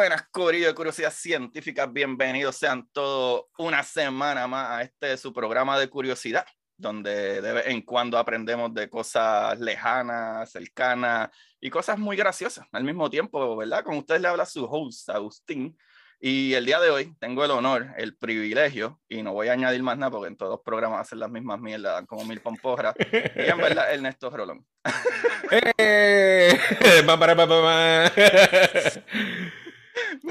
[0.00, 1.84] Buenas, Corillo de Curiosidad Científica.
[1.84, 7.66] Bienvenidos sean todos una semana más a este su programa de curiosidad, donde de vez
[7.66, 11.28] en cuando aprendemos de cosas lejanas, cercanas
[11.60, 13.84] y cosas muy graciosas al mismo tiempo, ¿verdad?
[13.84, 15.76] Con ustedes le habla su host, Agustín.
[16.18, 19.82] Y el día de hoy tengo el honor, el privilegio, y no voy a añadir
[19.82, 22.94] más nada porque en todos los programas hacen las mismas mierdas, dan como mil pomporras.
[22.98, 24.64] Y en verdad, Ernesto Rolón.
[25.50, 26.58] ¡Eh!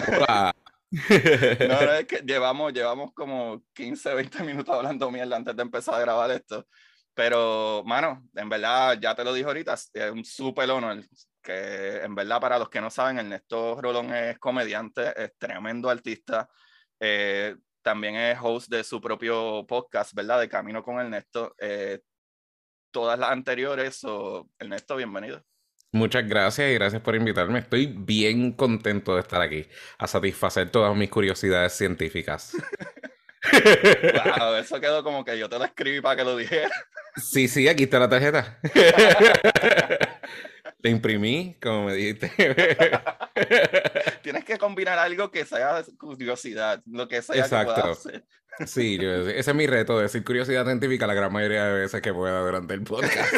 [0.08, 0.56] Hola.
[0.92, 5.94] No, no, es que llevamos, llevamos como 15, 20 minutos hablando mierda antes de empezar
[5.94, 6.66] a grabar esto.
[7.14, 11.04] Pero, mano, en verdad, ya te lo dije ahorita, es un súper honor.
[11.44, 16.50] Que en verdad, para los que no saben, Ernesto Rolón es comediante, es tremendo artista.
[17.00, 20.40] eh, también es host de su propio podcast, ¿verdad?
[20.40, 21.56] De Camino con Ernesto.
[21.60, 22.00] Eh,
[22.92, 25.44] todas las anteriores, o Ernesto, bienvenido.
[25.92, 27.59] Muchas gracias y gracias por invitarme.
[27.59, 32.54] Estoy bien contento de estar aquí a satisfacer todas mis curiosidades científicas.
[34.38, 36.70] Wow, eso quedó como que yo te lo escribí para que lo dijera.
[37.16, 38.60] Sí, sí, aquí está la tarjeta.
[40.82, 42.32] La imprimí, como me dijiste.
[44.22, 47.73] Tienes que combinar algo que sea curiosidad, lo que sea que Exacto.
[47.73, 48.23] puedas hacer.
[48.67, 52.14] Sí, yo- ese es mi reto, decir curiosidad científica la gran mayoría de veces que
[52.14, 53.33] pueda durante el podcast.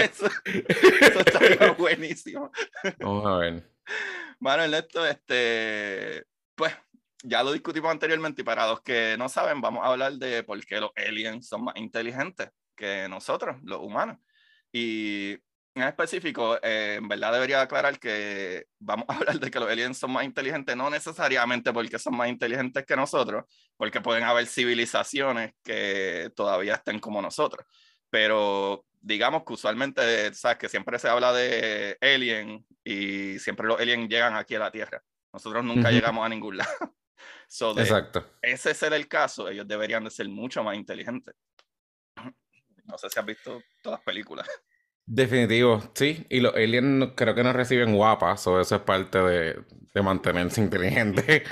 [0.00, 2.50] Eso, eso está buenísimo.
[2.98, 3.70] Vamos a ver.
[4.38, 6.24] Bueno, Ernesto, este,
[6.54, 6.74] pues
[7.22, 10.64] ya lo discutimos anteriormente y para los que no saben, vamos a hablar de por
[10.64, 14.18] qué los aliens son más inteligentes que nosotros, los humanos.
[14.72, 15.36] Y
[15.74, 19.98] en específico, eh, en verdad debería aclarar que vamos a hablar de que los aliens
[19.98, 23.44] son más inteligentes, no necesariamente porque son más inteligentes que nosotros,
[23.76, 27.66] porque pueden haber civilizaciones que todavía estén como nosotros.
[28.10, 34.08] Pero digamos que usualmente, sabes que siempre se habla de alien y siempre los aliens
[34.08, 35.02] llegan aquí a la Tierra.
[35.32, 36.96] Nosotros nunca llegamos a ningún lado.
[37.48, 38.24] So, de Exacto.
[38.42, 41.34] ese ser el caso, ellos deberían de ser mucho más inteligentes.
[42.86, 44.48] No sé si has visto todas las películas.
[45.06, 46.26] Definitivo, sí.
[46.28, 50.02] Y los aliens no- creo que nos reciben guapas, o eso es parte de, de
[50.02, 51.44] mantenerse inteligente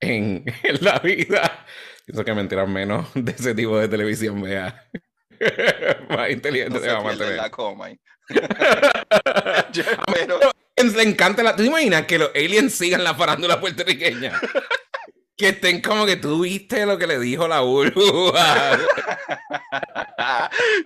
[0.00, 1.64] en, en la vida.
[2.04, 4.88] Pienso que mentiras menos de ese tipo de televisión vea.
[6.10, 7.36] Más inteligente No se va a mantener.
[7.36, 7.86] la coma.
[7.86, 8.00] ahí.
[9.72, 10.40] Yo espero.
[10.76, 11.56] Le encanta la.
[11.56, 14.38] ¿Tú te imaginas que los aliens sigan la farándula puertorriqueña?
[15.38, 18.78] Que estén como que tú viste lo que le dijo la burbuja.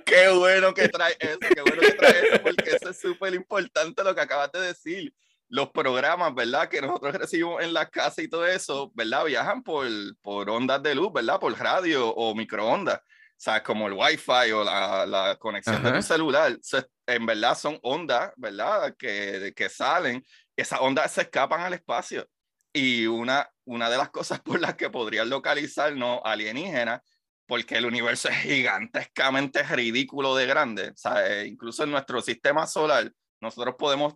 [0.05, 4.03] qué bueno que trae eso, qué bueno que trae eso, porque eso es súper importante
[4.03, 5.15] lo que acabas de decir.
[5.49, 6.69] Los programas, ¿verdad?
[6.69, 9.25] Que nosotros recibimos en la casa y todo eso, ¿verdad?
[9.25, 9.87] Viajan por,
[10.21, 11.38] por ondas de luz, ¿verdad?
[11.38, 13.00] Por radio o microondas.
[13.40, 15.96] Sea, como el Wi-Fi o la, la conexión de Ajá.
[15.98, 16.58] tu celular.
[17.06, 18.94] En verdad son ondas, ¿verdad?
[18.98, 20.22] Que, que salen.
[20.54, 22.28] Esas ondas se escapan al espacio.
[22.72, 27.00] Y una, una de las cosas por las que podrían localizarnos alienígenas
[27.46, 30.90] porque el universo es gigantescamente ridículo de grande.
[30.90, 34.14] O sea, eh, incluso en nuestro sistema solar, nosotros podemos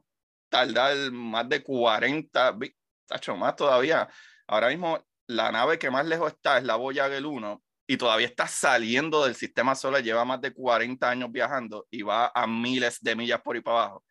[0.50, 4.06] tardar más de 40, vi- tacho, más todavía.
[4.46, 8.46] Ahora mismo, la nave que más lejos está es la Voyager 1 y todavía está
[8.48, 13.14] saliendo del sistema solar, lleva más de 40 años viajando y va a miles de
[13.16, 14.04] millas por ahí para abajo.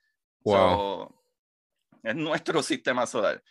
[0.43, 0.55] Wow.
[0.55, 1.15] So,
[2.03, 3.41] es nuestro sistema solar.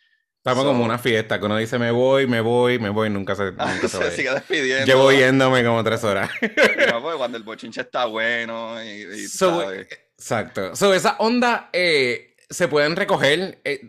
[0.45, 3.35] Estamos So- como una fiesta que uno dice me voy, me voy, me voy, nunca
[3.35, 3.59] se, nunca
[3.89, 4.87] se se sigue despidiendo.
[4.87, 6.31] Llevo yéndome como tres horas.
[6.93, 9.87] No, pues, cuando el bochinche está bueno y, y So, ¿sabes?
[10.19, 10.75] Exacto.
[10.77, 13.81] So, esa onda eh, se pueden recoger eh,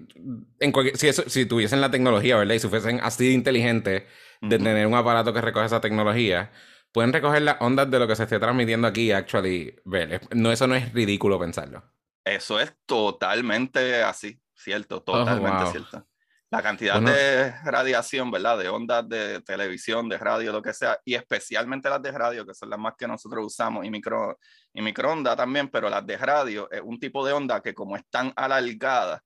[0.60, 2.54] en cualquier- si, eso, si tuviesen la tecnología, ¿verdad?
[2.56, 4.04] Y si fuesen así de inteligentes
[4.44, 6.52] de tener un aparato que recoge esa tecnología,
[6.92, 9.76] pueden recoger las ondas de lo que se esté transmitiendo aquí, actually.
[9.86, 11.84] Ver, es- no, eso no es ridículo pensarlo.
[12.24, 15.72] Eso es totalmente así, cierto, totalmente wow.
[15.72, 16.08] cierto.
[16.50, 18.60] La cantidad de radiación, ¿verdad?
[18.60, 22.54] De ondas de televisión, de radio, lo que sea, y especialmente las de radio, que
[22.54, 24.38] son las más que nosotros usamos, y, micro,
[24.72, 28.32] y microondas también, pero las de radio es un tipo de onda que como están
[28.36, 29.22] alargadas,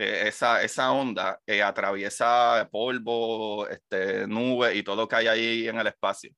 [0.00, 5.68] eh, esa, esa onda eh, atraviesa polvo, este, nube y todo lo que hay ahí
[5.68, 6.32] en el espacio,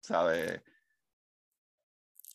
[0.00, 0.60] ¿sabes?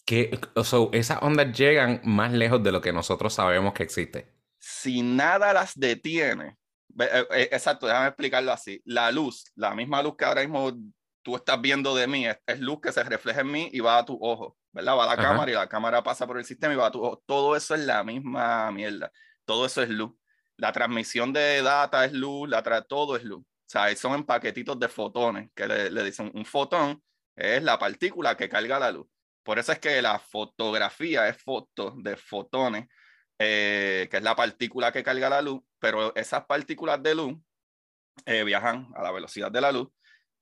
[0.04, 4.28] Que, o sea, esas ondas llegan más lejos de lo que nosotros sabemos que existe.
[4.58, 6.58] Si nada las detiene,
[7.00, 8.82] eh, eh, exacto, déjame explicarlo así.
[8.86, 10.72] La luz, la misma luz que ahora mismo
[11.22, 14.06] tú estás viendo de mí, es, luz que se refleja en mí y va a
[14.06, 14.98] tu ojo, ¿verdad?
[14.98, 17.04] Va a la cámara y la cámara pasa por el sistema y va a tu
[17.04, 17.24] ojo.
[17.28, 19.12] Todo eso es la misma mierda.
[19.46, 20.12] Todo eso es luz.
[20.64, 23.42] La transmisión de data es luz, la todo es luz.
[23.42, 27.04] O sea, son en paquetitos de fotones, que le, le dicen un fotón
[27.36, 29.06] es la partícula que carga la luz.
[29.44, 32.88] Por eso es que la fotografía es foto de fotones
[33.38, 37.34] eh, que es la partícula que carga la luz, pero esas partículas de luz
[38.26, 39.90] eh, viajan a la velocidad de la luz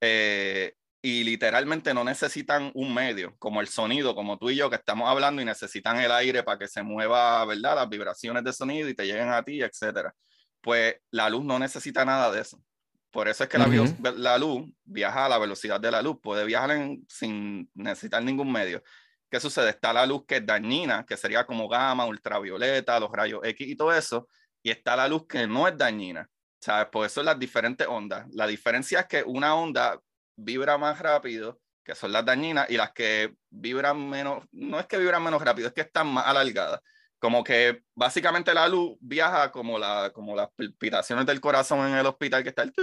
[0.01, 4.75] eh, y literalmente no necesitan un medio, como el sonido, como tú y yo que
[4.75, 7.75] estamos hablando y necesitan el aire para que se mueva, ¿verdad?
[7.75, 10.13] Las vibraciones de sonido y te lleguen a ti, etcétera.
[10.61, 12.61] Pues la luz no necesita nada de eso.
[13.09, 13.67] Por eso es que la,
[14.15, 16.71] la, luz viaja a la velocidad de la luz, puede viajar
[17.09, 18.81] sin necesitar ningún medio.
[19.29, 19.71] ¿Qué sucede?
[19.71, 23.75] Está la luz que es dañina, que sería como gamma, ultravioleta, los rayos X y
[23.75, 24.27] todo eso,
[24.63, 26.29] y está la luz que no es dañina.
[26.61, 26.87] ¿Sabes?
[26.89, 28.27] Por eso las diferentes ondas.
[28.31, 29.99] La diferencia es que una onda
[30.43, 34.97] vibra más rápido, que son las dañinas, y las que vibran menos, no es que
[34.97, 36.79] vibran menos rápido, es que están más alargadas.
[37.19, 42.05] Como que básicamente la luz viaja como, la, como las palpitaciones del corazón en el
[42.05, 42.73] hospital, que está el...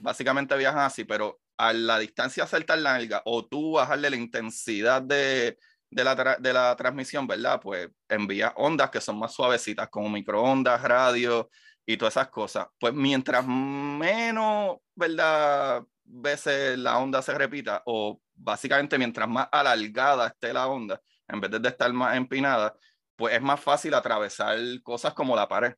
[0.00, 5.58] Básicamente viajan así, pero a la distancia tan larga o tú bajarle la intensidad de,
[5.90, 7.60] de, la, de la transmisión, ¿verdad?
[7.60, 11.50] Pues envía ondas que son más suavecitas, como microondas, radio
[11.84, 12.68] y todas esas cosas.
[12.78, 15.82] Pues mientras menos, ¿verdad?
[16.10, 21.50] Veces la onda se repita, o básicamente mientras más alargada esté la onda, en vez
[21.50, 22.74] de estar más empinada,
[23.14, 25.74] pues es más fácil atravesar cosas como la pared.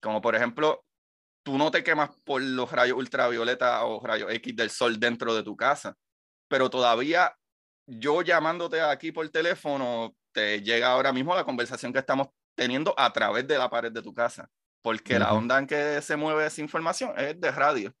[0.00, 0.84] Como por ejemplo,
[1.44, 5.42] tú no te quemas por los rayos ultravioleta o rayos X del sol dentro de
[5.42, 5.94] tu casa,
[6.48, 7.36] pero todavía
[7.86, 13.12] yo llamándote aquí por teléfono, te llega ahora mismo la conversación que estamos teniendo a
[13.12, 14.48] través de la pared de tu casa,
[14.82, 17.94] porque la onda en que se mueve esa información es de radio.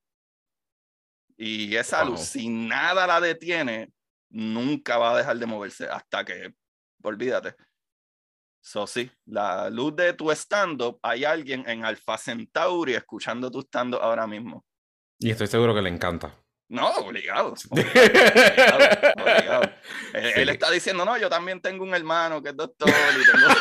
[1.42, 3.90] Y esa luz, si nada la detiene,
[4.28, 6.52] nunca va a dejar de moverse hasta que,
[7.02, 7.54] olvídate,
[8.62, 14.02] So, sí, la luz de tu stand-up, hay alguien en Alpha Centauri escuchando tu stand-up
[14.02, 14.66] ahora mismo.
[15.18, 16.34] Y estoy seguro que le encanta.
[16.68, 17.54] No, obligado.
[17.70, 19.62] obligado,
[20.12, 23.48] Él, está diciendo, no, yo también tengo un hermano que es doctor y tengo...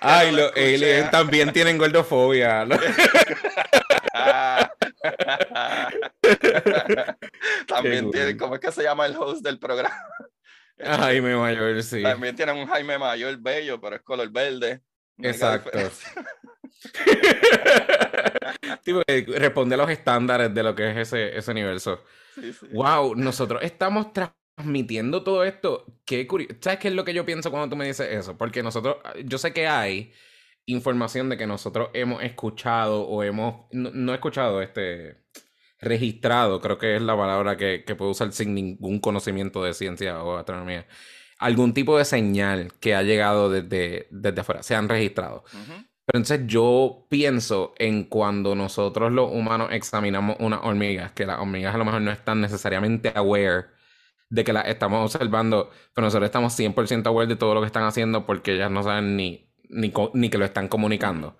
[0.00, 2.66] Ay, aliens también tienen gordofobia.
[7.66, 9.94] también tienen, ¿cómo es que se llama el host del programa?
[10.78, 12.02] Jaime Mayor, sí.
[12.02, 14.82] También tienen un Jaime Mayor bello, pero es color verde.
[15.18, 15.70] Exacto.
[19.28, 22.02] responde a los estándares de lo que es ese, ese universo.
[22.72, 25.86] Wow, nosotros estamos transmitiendo todo esto.
[26.04, 26.56] Qué curioso.
[26.60, 28.36] ¿Sabes qué es lo que yo pienso cuando tú me dices eso?
[28.36, 30.12] Porque nosotros, yo sé que hay
[30.66, 35.24] información de que nosotros hemos escuchado o hemos, no, no escuchado este
[35.80, 40.22] registrado, creo que es la palabra que, que puedo usar sin ningún conocimiento de ciencia
[40.22, 40.86] o astronomía,
[41.38, 45.44] algún tipo de señal que ha llegado desde, desde afuera, se han registrado.
[45.52, 51.74] Pero entonces yo pienso en cuando nosotros los humanos examinamos unas hormigas, que las hormigas
[51.74, 53.66] a lo mejor no están necesariamente aware
[54.28, 57.84] de que las estamos observando, pero nosotros estamos 100% aware de todo lo que están
[57.84, 61.38] haciendo porque ellas no saben ni, ni, ni que lo están comunicando.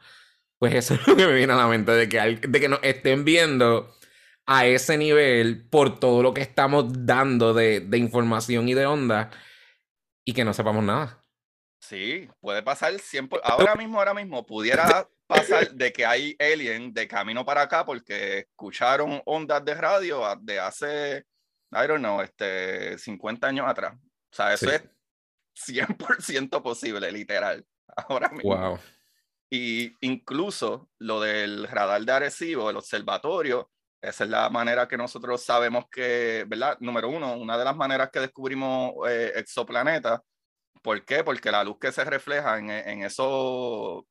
[0.58, 2.80] Pues eso es lo que me viene a la mente, de que, de que nos
[2.82, 3.94] estén viendo
[4.46, 9.30] a ese nivel por todo lo que estamos dando de, de información y de onda
[10.24, 11.22] y que no sepamos nada.
[11.80, 13.40] Sí, puede pasar siempre.
[13.44, 18.38] Ahora mismo, ahora mismo, pudiera pasar de que hay alien de camino para acá porque
[18.38, 21.18] escucharon ondas de radio de hace,
[21.72, 23.94] I don't know, este, 50 años atrás.
[23.94, 24.82] O sea, eso es
[25.54, 27.64] 100% posible, literal.
[28.08, 28.56] Ahora mismo.
[28.56, 28.78] Wow.
[29.50, 33.70] Y incluso lo del radar de Arecibo, el observatorio,
[34.02, 36.76] esa es la manera que nosotros sabemos que, ¿verdad?
[36.80, 40.20] Número uno, una de las maneras que descubrimos eh, exoplanetas.
[40.82, 41.24] ¿Por qué?
[41.24, 44.06] Porque la luz que se refleja en, en eso,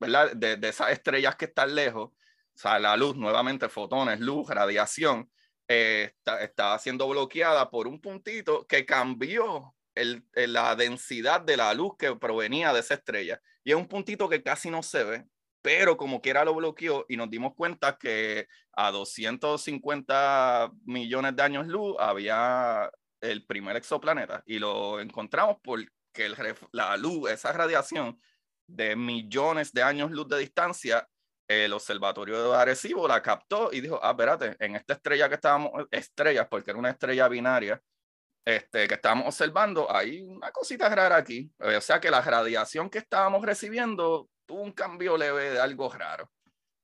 [0.00, 0.32] ¿verdad?
[0.32, 5.30] De, de, esas estrellas que están lejos, o sea, la luz, nuevamente, fotones, luz, radiación,
[5.68, 11.74] eh, está, está, siendo bloqueada por un puntito que cambió el, la densidad de la
[11.74, 13.40] luz que provenía de esa estrella.
[13.64, 15.24] Y es un puntito que casi no se ve,
[15.62, 21.66] pero como quiera lo bloqueó y nos dimos cuenta que a 250 millones de años
[21.66, 26.28] luz había el primer exoplaneta y lo encontramos porque
[26.72, 28.20] la luz, esa radiación
[28.68, 31.08] de millones de años luz de distancia,
[31.48, 35.72] el observatorio de Arecibo la captó y dijo, ah, espérate, en esta estrella que estábamos,
[35.90, 37.80] estrellas, porque era una estrella binaria,
[38.46, 41.50] este, que estábamos observando, hay una cosita rara aquí.
[41.58, 46.30] O sea que la radiación que estábamos recibiendo tuvo un cambio leve de algo raro.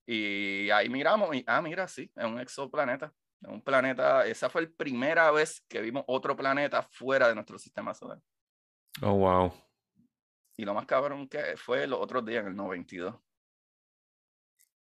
[0.04, 3.12] Y ahí miramos y, ah, mira, sí, es un exoplaneta.
[3.40, 7.58] Es un planeta, esa fue la primera vez que vimos otro planeta fuera de nuestro
[7.58, 8.18] sistema solar.
[9.00, 9.52] Oh, wow.
[10.56, 13.14] Y lo más cabrón que fue los otros días, en el 92.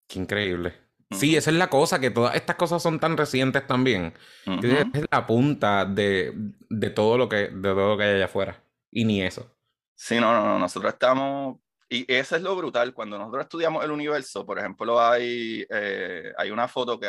[0.08, 0.83] Qué increíble.
[1.10, 4.14] Sí, esa es la cosa, que todas estas cosas son tan recientes también.
[4.62, 6.32] Es la punta de,
[6.68, 8.62] de, todo lo que, de todo lo que hay allá afuera.
[8.90, 9.50] Y ni eso.
[9.94, 10.58] Sí, no, no, no.
[10.58, 11.58] Nosotros estamos
[11.88, 12.92] y eso es lo brutal.
[12.94, 17.06] Cuando nosotros estudiamos el universo, por ejemplo, hay, eh, hay una foto que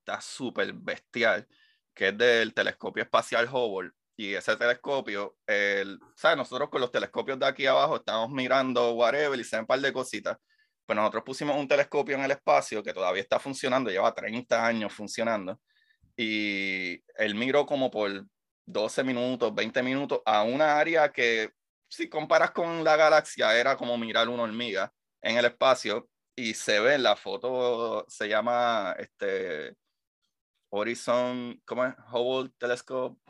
[0.00, 1.46] está súper bestial,
[1.94, 3.92] que es del telescopio espacial Hubble.
[4.16, 6.38] Y ese telescopio, el, ¿sabes?
[6.38, 9.80] Nosotros con los telescopios de aquí abajo estamos mirando whatever y se ven un par
[9.80, 10.38] de cositas.
[10.86, 14.92] Pues nosotros pusimos un telescopio en el espacio que todavía está funcionando, lleva 30 años
[14.92, 15.60] funcionando.
[16.16, 18.24] Y él miró como por
[18.66, 21.50] 12 minutos, 20 minutos a una área que
[21.88, 26.80] si comparas con la galaxia, era como mirar una hormiga en el espacio y se
[26.80, 29.76] ve en la foto, se llama este
[30.70, 31.94] Horizon, ¿cómo es?
[32.12, 33.20] Hubble Telescope,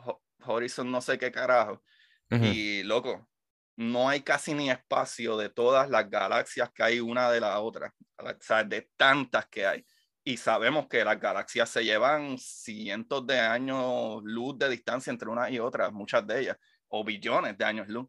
[0.45, 1.83] Horizon no sé qué carajo.
[2.29, 3.29] Y loco,
[3.77, 7.93] no hay casi ni espacio de todas las galaxias que hay una de la otra,
[8.17, 9.85] o sea, de tantas que hay.
[10.23, 15.49] Y sabemos que las galaxias se llevan cientos de años luz de distancia entre una
[15.49, 16.57] y otra, muchas de ellas,
[16.89, 18.07] o billones de años luz.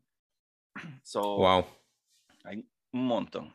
[1.04, 1.66] So, wow.
[2.44, 3.54] Hay un montón.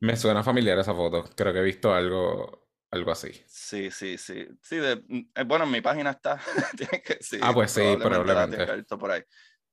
[0.00, 1.24] Me suena familiar esa foto.
[1.34, 3.30] Creo que he visto algo, algo así.
[3.46, 4.46] Sí, sí, sí.
[4.60, 5.02] sí de,
[5.34, 6.40] eh, bueno, en mi página está.
[7.40, 8.84] ah, pues sí, probablemente.
[8.96, 9.22] Por ahí.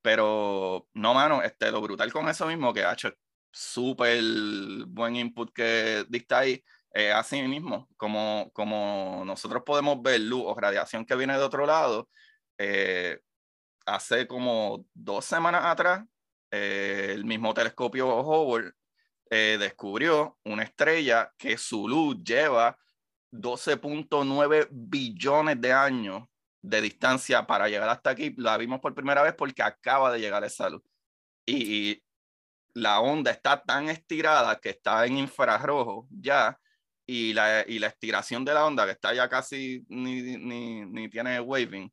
[0.03, 3.11] Pero, no, mano, este, lo brutal con eso mismo que ha hecho
[3.51, 4.21] súper
[4.87, 6.63] buen input que diste ahí.
[7.15, 12.09] así mismo, como, como nosotros podemos ver luz o radiación que viene de otro lado,
[12.57, 13.19] eh,
[13.85, 16.05] hace como dos semanas atrás
[16.51, 18.71] eh, el mismo telescopio Hubble
[19.29, 22.77] eh, descubrió una estrella que su luz lleva
[23.31, 26.23] 12.9 billones de años
[26.63, 28.33] de distancia para llegar hasta aquí.
[28.37, 30.81] La vimos por primera vez porque acaba de llegar esa luz.
[31.45, 32.03] Y,
[32.73, 36.59] la onda está tan estirada que está en infrarrojo ya,
[37.05, 41.09] y la, y la estiración de la onda, que está ya casi ni, ni, ni
[41.09, 41.91] tiene waving,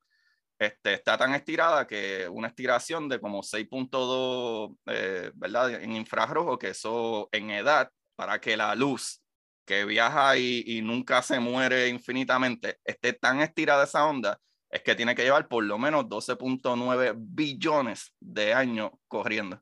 [0.58, 5.82] este, está tan estirada que una estiración de como 6.2, eh, ¿verdad?
[5.82, 9.22] En infrarrojo, que eso en edad, para que la luz
[9.64, 14.38] que viaja y, y, nunca se muere infinitamente esté tan estirada esa onda,
[14.70, 19.60] es que tiene que llevar por lo menos 12.9 billones de años corriendo.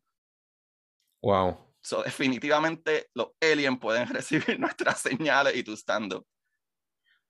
[1.22, 1.56] Wow.
[1.80, 6.26] So, definitivamente los aliens pueden recibir nuestras señales y tu stand-up.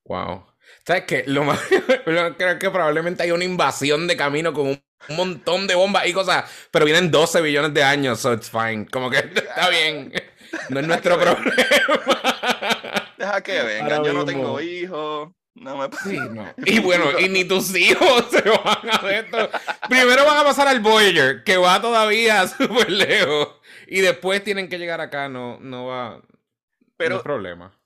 [0.04, 0.46] Wow.
[0.86, 1.24] ¿Sabes qué?
[1.26, 1.60] Lo más,
[2.04, 6.50] creo que probablemente hay una invasión de camino con un, montón de bombas y cosas,
[6.72, 8.86] pero vienen 12 billones de años, so it's fine.
[8.86, 10.12] Como que está bien.
[10.70, 11.54] No es nuestro problema.
[13.16, 15.30] Deja que vengan, yo no tengo hijos.
[15.60, 16.54] No me sí, no.
[16.58, 19.50] Y bueno, y ni tus hijos se van a esto.
[19.88, 23.56] Primero van a pasar al Voyager, que va todavía súper lejos.
[23.86, 26.22] Y después tienen que llegar acá, no, no va.
[26.96, 27.78] Pero no problema.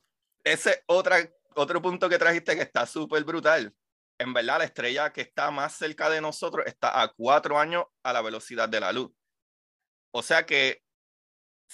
[0.45, 1.19] Ese otra
[1.55, 3.75] otro punto que trajiste que está súper brutal.
[4.19, 8.13] En verdad, la estrella que está más cerca de nosotros está a cuatro años a
[8.13, 9.11] la velocidad de la luz.
[10.13, 10.83] O sea que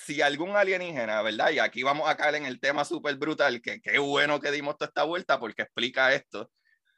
[0.04, 1.50] si algún alienígena, ¿verdad?
[1.50, 4.76] Y aquí vamos a caer en el tema súper brutal, que qué bueno que dimos
[4.76, 6.50] toda esta vuelta porque explica esto.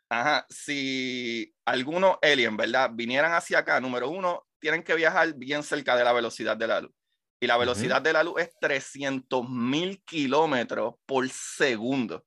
[0.08, 2.90] Ajá, si algunos aliens, ¿verdad?
[2.92, 6.80] Vinieran hacia acá, número uno, tienen que viajar bien cerca de la velocidad de la
[6.80, 6.92] luz.
[7.40, 12.24] Y la velocidad de la luz es 300 mil kilómetros por segundo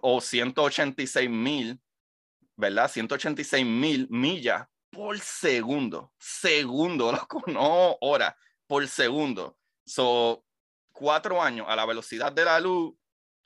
[0.00, 1.80] o 186 mil,
[2.56, 2.90] ¿verdad?
[2.90, 6.12] 186 mil millas por segundo.
[6.18, 8.36] Segundo, loco, no hora,
[8.68, 9.58] por segundo.
[9.84, 10.44] So,
[10.92, 12.94] cuatro años a la velocidad de la luz,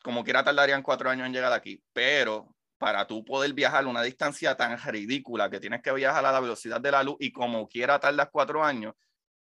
[0.02, 4.56] como quiera tardarían cuatro años en llegar aquí, pero para tú poder viajar una distancia
[4.56, 8.00] tan ridícula que tienes que viajar a la velocidad de la luz y como quiera
[8.00, 8.94] tardas cuatro años,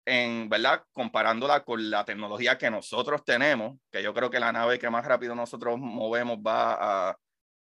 [0.06, 0.84] en, ¿verdad?
[0.92, 5.06] Comparándola con la tecnología que nosotros tenemos, que yo creo que la nave que más
[5.06, 7.18] rápido nosotros movemos va a,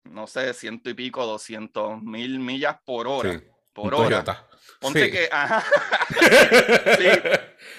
[0.05, 3.41] no sé, ciento y pico, doscientos mil millas por hora.
[3.73, 4.49] por hora.
[4.81, 5.63] Ponte que, ajá.
[6.99, 7.09] sí,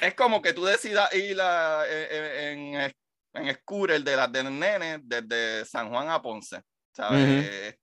[0.08, 2.94] es como que tú decidas ir a, en, en,
[3.34, 6.62] en scooter de las de nene desde San Juan a Ponce.
[6.92, 7.78] ¿Sabes?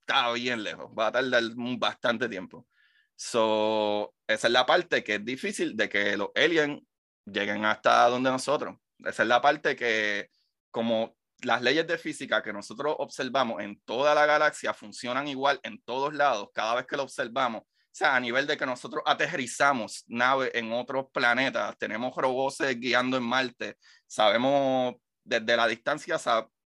[0.00, 1.42] Está bien lejos, va a tardar
[1.78, 2.66] bastante tiempo.
[3.14, 6.80] So, esa es la parte que es difícil de que los aliens
[7.24, 8.76] lleguen hasta donde nosotros.
[8.98, 10.30] Esa es la parte que,
[10.70, 15.80] como las leyes de física que nosotros observamos en toda la galaxia funcionan igual en
[15.82, 20.50] todos lados, cada vez que lo observamos, sea, a nivel de que nosotros aterrizamos naves
[20.54, 24.94] en otros planetas, tenemos robots guiando en Marte, sabemos
[25.24, 26.18] desde la distancia,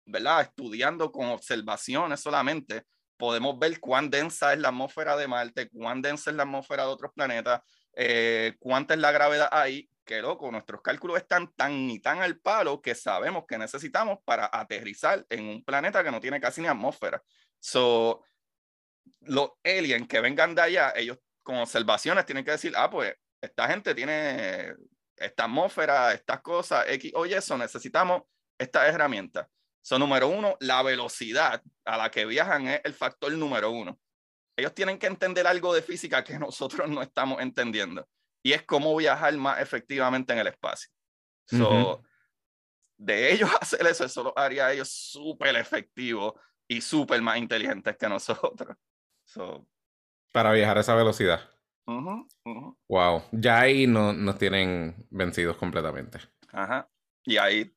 [0.04, 0.42] ¿verdad?
[0.42, 2.84] Estudiando con observaciones solamente,
[3.16, 6.90] podemos ver cuán densa es la atmósfera de Marte, cuán densa es la atmósfera de
[6.90, 7.60] otros planetas,
[7.94, 12.38] eh, cuánta es la gravedad ahí, que loco, nuestros cálculos están tan y tan al
[12.38, 16.68] palo que sabemos que necesitamos para aterrizar en un planeta que no tiene casi ni
[16.68, 17.22] atmósfera.
[17.58, 18.22] So,
[19.20, 23.68] los aliens que vengan de allá, ellos con observaciones tienen que decir, ah, pues esta
[23.68, 24.74] gente tiene
[25.16, 28.22] esta atmósfera, estas cosas, X o Y, eso necesitamos
[28.58, 29.48] esta herramienta.
[29.82, 33.98] Son número uno, la velocidad a la que viajan es el factor número uno.
[34.56, 38.06] Ellos tienen que entender algo de física que nosotros no estamos entendiendo.
[38.42, 40.90] Y es cómo viajar más efectivamente en el espacio.
[42.98, 46.34] De ellos hacer eso, eso lo haría ellos súper efectivos
[46.68, 48.76] y súper más inteligentes que nosotros.
[50.32, 51.40] Para viajar a esa velocidad.
[52.88, 53.22] Wow.
[53.32, 56.18] Ya ahí no, nos tienen vencidos completamente.
[56.52, 56.88] Ajá.
[57.24, 57.72] Y ahí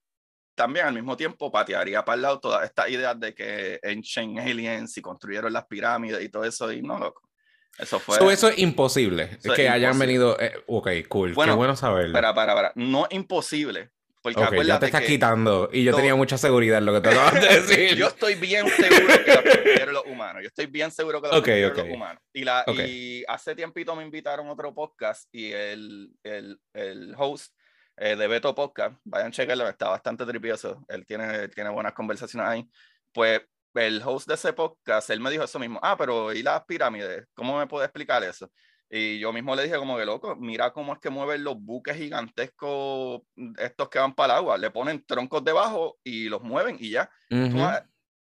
[0.56, 4.98] también al mismo tiempo patearía para el lado todas estas ideas de que Ancient Aliens
[4.98, 6.72] y construyeron las pirámides y todo eso.
[6.72, 7.30] Y no, loco.
[7.78, 8.18] Eso fue.
[8.34, 9.40] eso es imposible.
[9.56, 10.38] que hayan venido.
[10.40, 11.34] Eh, ok, cool.
[11.34, 12.14] Qué bueno saberlo.
[12.14, 12.72] Para, para, para.
[12.76, 13.92] No imposible.
[14.22, 15.70] Porque ya te estás quitando.
[15.72, 17.98] Y yo tenía mucha seguridad en lo que te acabas de decir.
[17.98, 20.42] yo estoy bien seguro que lo construyeron los humanos.
[20.42, 22.24] Yo estoy bien seguro que lo construyeron los humanos.
[22.34, 27.54] Y, la, y hace tiempito me invitaron a otro podcast y el, el, el host
[28.02, 30.86] eh, de Beto Podcast, vayan a checarlo, está bastante tripioso.
[30.88, 32.70] Él tiene, tiene buenas conversaciones ahí.
[33.12, 33.42] Pues
[33.74, 35.80] el host de ese podcast, él me dijo eso mismo.
[35.84, 37.28] Ah, pero ¿y las pirámides?
[37.34, 38.50] ¿Cómo me puede explicar eso?
[38.90, 41.96] Y yo mismo le dije como que loco, mira cómo es que mueven los buques
[41.96, 43.22] gigantescos,
[43.58, 47.10] estos que van para el agua, le ponen troncos debajo y los mueven y ya.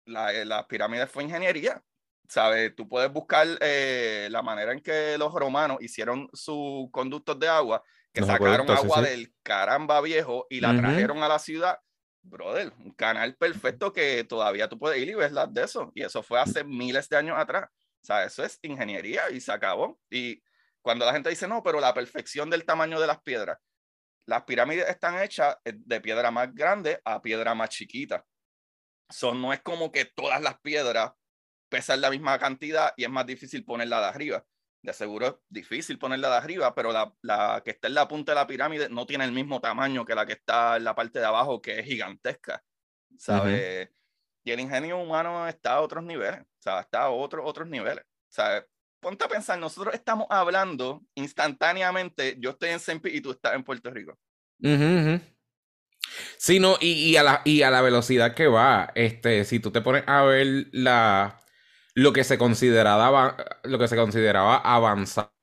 [0.07, 1.83] la, eh, la pirámide fue ingeniería,
[2.29, 2.75] ¿sabes?
[2.77, 7.83] Tú puedes buscar eh, la manera en que los romanos hicieron sus conductos de agua,
[8.13, 11.79] que sacaron agua del caramba viejo y la trajeron a la ciudad.
[12.23, 15.91] Brother, un canal perfecto que todavía tú puedes ir y ves las de eso.
[15.95, 17.69] Y eso fue hace miles de años atrás.
[18.05, 19.99] O sea, eso es ingeniería y se acabó.
[20.11, 20.43] Y
[20.83, 23.59] cuando la gente dice, no, pero la perfección del tamaño de las piedras,
[24.27, 28.27] las pirámides están hechas eh, de piedra más grande a piedra más chiquita.
[29.09, 31.13] Son no es como que todas las piedras
[31.71, 34.45] pesan la misma cantidad y es más difícil ponerla de arriba.
[34.83, 38.33] De seguro es difícil ponerla de arriba, pero la, la, que está en la punta
[38.33, 41.21] de la pirámide no tiene el mismo tamaño que la que está en la parte
[41.21, 42.63] de abajo, que es gigantesca.
[43.17, 43.89] ¿Sabes?
[44.45, 48.05] Y el ingenio humano está a otros niveles, sea, está a otros niveles.
[48.05, 48.65] O sea,
[49.01, 53.63] ponte a pensar, nosotros estamos hablando instantáneamente, yo estoy en Sempi y tú estás en
[53.63, 54.19] Puerto Rico.
[56.39, 59.71] Sí, no, y, y, a la, y a la velocidad que va, este, si tú
[59.71, 61.41] te pones a ver la,
[61.95, 65.34] lo que se consideraba, lo que se consideraba avanzado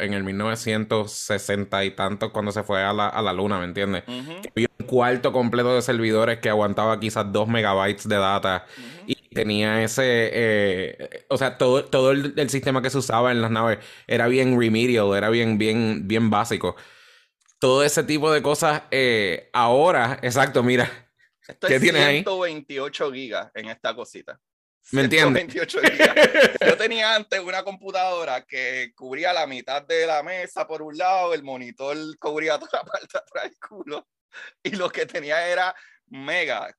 [0.00, 4.02] en el 1960 y tanto cuando se fue a la, a la luna, ¿me entiendes?
[4.06, 8.66] Había un cuarto completo de servidores que aguantaba quizás 2 megabytes de data
[9.06, 13.50] y tenía ese, eh, o sea, todo, todo el, sistema que se usaba en las
[13.50, 16.76] naves era bien remedial, era bien, bien, bien básico.
[17.60, 20.90] Todo ese tipo de cosas, eh, ahora, exacto, mira.
[21.60, 22.22] ¿Qué tienes ahí?
[22.22, 24.40] 128 gigas en esta cosita.
[24.90, 25.46] ¿Me entiendes?
[25.54, 31.32] Yo tenía antes una computadora que cubría la mitad de la mesa por un lado,
[31.32, 34.08] el monitor cubría toda la parte de atrás del culo,
[34.62, 35.74] y lo que tenía era
[36.06, 36.74] mega.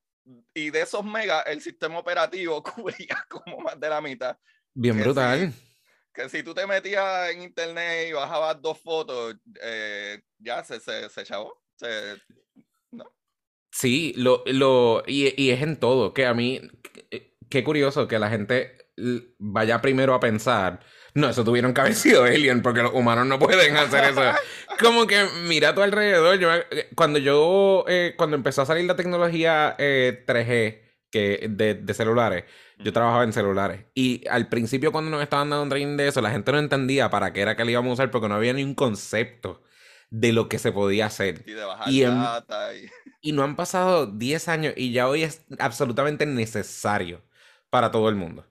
[0.54, 4.36] Y de esos megas, el sistema operativo cubría como más de la mitad.
[4.74, 5.52] Bien brutal.
[6.12, 11.08] que si tú te metías en internet y bajabas dos fotos, eh, ya se, se,
[11.08, 11.60] se chavó.
[12.92, 13.12] ¿no?
[13.70, 16.60] Sí, lo, lo, y, y es en todo, que a mí
[17.54, 18.76] qué curioso que la gente
[19.38, 20.80] vaya primero a pensar,
[21.14, 24.22] no, eso tuvieron que haber sido alien, porque los humanos no pueden hacer eso.
[24.80, 26.66] Como que mira a tu alrededor.
[26.72, 32.44] Eh, cuando yo, eh, cuando empezó a salir la tecnología 3G eh, que, de, celulares,
[32.80, 33.84] yo trabajaba en celulares.
[33.94, 37.08] Y al principio, cuando nos estaban dando un training de eso, la gente no entendía
[37.08, 39.62] para qué era que le íbamos a usar, porque no había ni un concepto
[40.10, 41.44] de lo que se podía hacer.
[41.46, 42.70] Y de bajar y, data
[43.20, 47.22] y no han pasado 10 años y ya hoy es absolutamente necesario
[47.74, 48.46] para todo el mundo.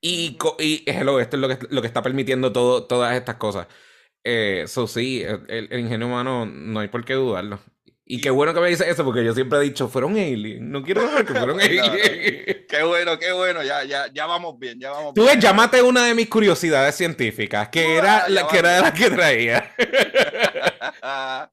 [0.00, 3.68] Y, y hello, esto es lo que, lo que está permitiendo todo, todas estas cosas.
[4.24, 7.60] Eh, so sí, el, ingenio humano no hay por qué dudarlo.
[8.04, 10.60] Y qué bueno que me dices eso, porque yo siempre he dicho, fueron aliens.
[10.60, 11.88] No quiero decir que fueron aliens.
[12.68, 13.62] Qué bueno, qué bueno.
[13.62, 17.68] Ya, ya, ya vamos bien, ya vamos Tú ves, llámate una de mis curiosidades científicas,
[17.68, 19.72] que era la que era la que traía.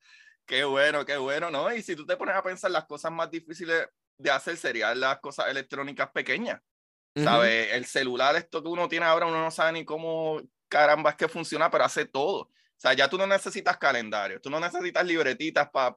[0.47, 1.71] qué bueno, qué bueno, ¿no?
[1.71, 5.19] Y si tú te pones a pensar, las cosas más difíciles de hacer serían las
[5.19, 6.59] cosas electrónicas pequeñas.
[7.15, 7.73] ¿Sabes?
[7.73, 11.27] El celular, esto que uno tiene ahora, uno no sabe ni cómo caramba es que
[11.27, 12.43] funciona, pero hace todo.
[12.43, 15.95] O sea, ya tú no necesitas calendario, tú no necesitas libretitas para...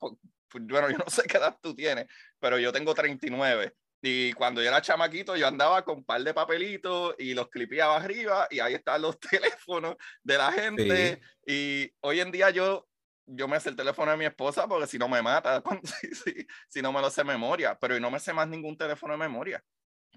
[0.52, 2.06] Bueno, yo no sé qué edad tú tienes,
[2.38, 3.74] pero yo tengo 39.
[4.02, 7.96] Y cuando yo era chamaquito, yo andaba con un par de papelitos y los clipeaba
[7.96, 11.22] arriba y ahí están los teléfonos de la gente.
[11.46, 12.86] Y hoy en día yo,
[13.24, 16.46] yo me sé el teléfono de mi esposa porque si no me mata, si, si,
[16.68, 19.18] si no me lo sé memoria, pero yo no me sé más ningún teléfono de
[19.20, 19.64] memoria.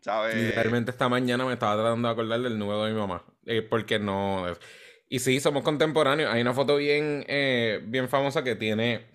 [0.01, 0.55] ¿Sabes?
[0.55, 3.99] Realmente esta mañana me estaba tratando de acordar del número de mi mamá, eh, porque
[3.99, 4.45] no...
[5.09, 6.33] Y sí, somos contemporáneos.
[6.33, 9.05] Hay una foto bien, eh, bien famosa que tiene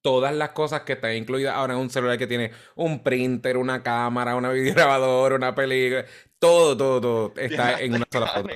[0.00, 3.82] todas las cosas que están incluidas ahora en un celular que tiene un printer, una
[3.82, 6.04] cámara, una videograbadora, una película,
[6.38, 8.48] todo, todo, todo está en una sola foto.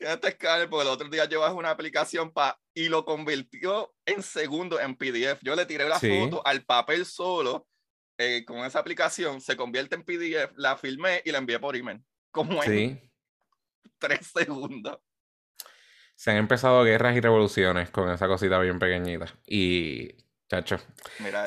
[0.00, 4.80] este escáner, porque el otro día llevas una aplicación para y lo convirtió en segundo
[4.80, 5.40] en PDF.
[5.42, 7.68] Yo le tiré la foto al papel solo
[8.18, 12.02] eh, con esa aplicación, se convierte en PDF, la filmé y la envié por email.
[12.30, 13.10] Como en
[13.98, 14.98] tres segundos.
[16.14, 19.26] Se han empezado guerras y revoluciones con esa cosita bien pequeñita.
[19.46, 20.16] Y,
[20.48, 20.78] chacho.
[21.20, 21.46] Mira,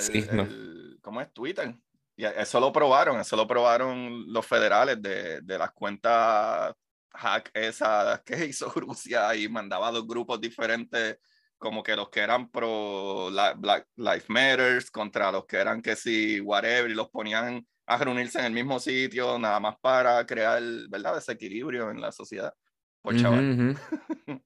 [1.02, 1.76] ¿cómo es Twitter?
[2.16, 6.74] Y eso lo probaron, eso lo probaron los federales de, de las cuentas
[7.14, 11.18] hack esas que hizo Rusia y mandaba a dos grupos diferentes
[11.62, 16.41] como que los que eran pro Black Life Matters contra los que eran que sí,
[16.41, 21.15] whatever, y los ponían a reunirse en el mismo sitio, nada más para crear, ¿verdad?,
[21.15, 22.52] desequilibrio en la sociedad.
[23.02, 23.78] Por chaval.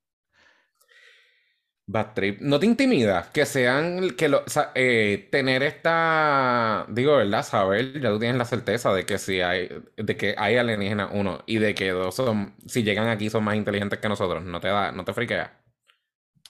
[1.87, 2.41] Bad trip.
[2.41, 7.43] ¿No te intimida que sean, que lo, eh, tener esta, digo, ¿verdad?
[7.43, 11.43] Saber, ya tú tienes la certeza de que si hay, de que hay alienígenas, uno,
[11.45, 14.67] y de que dos son, si llegan aquí son más inteligentes que nosotros, ¿no te
[14.67, 15.64] da, no te friquea?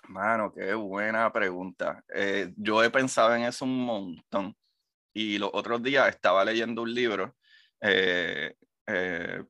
[0.10, 2.04] Mano, qué buena pregunta.
[2.14, 4.56] Eh, yo he pensado en eso un montón.
[5.14, 7.36] Y los otros días estaba leyendo un libro
[7.82, 8.56] eh,
[8.88, 9.44] eh,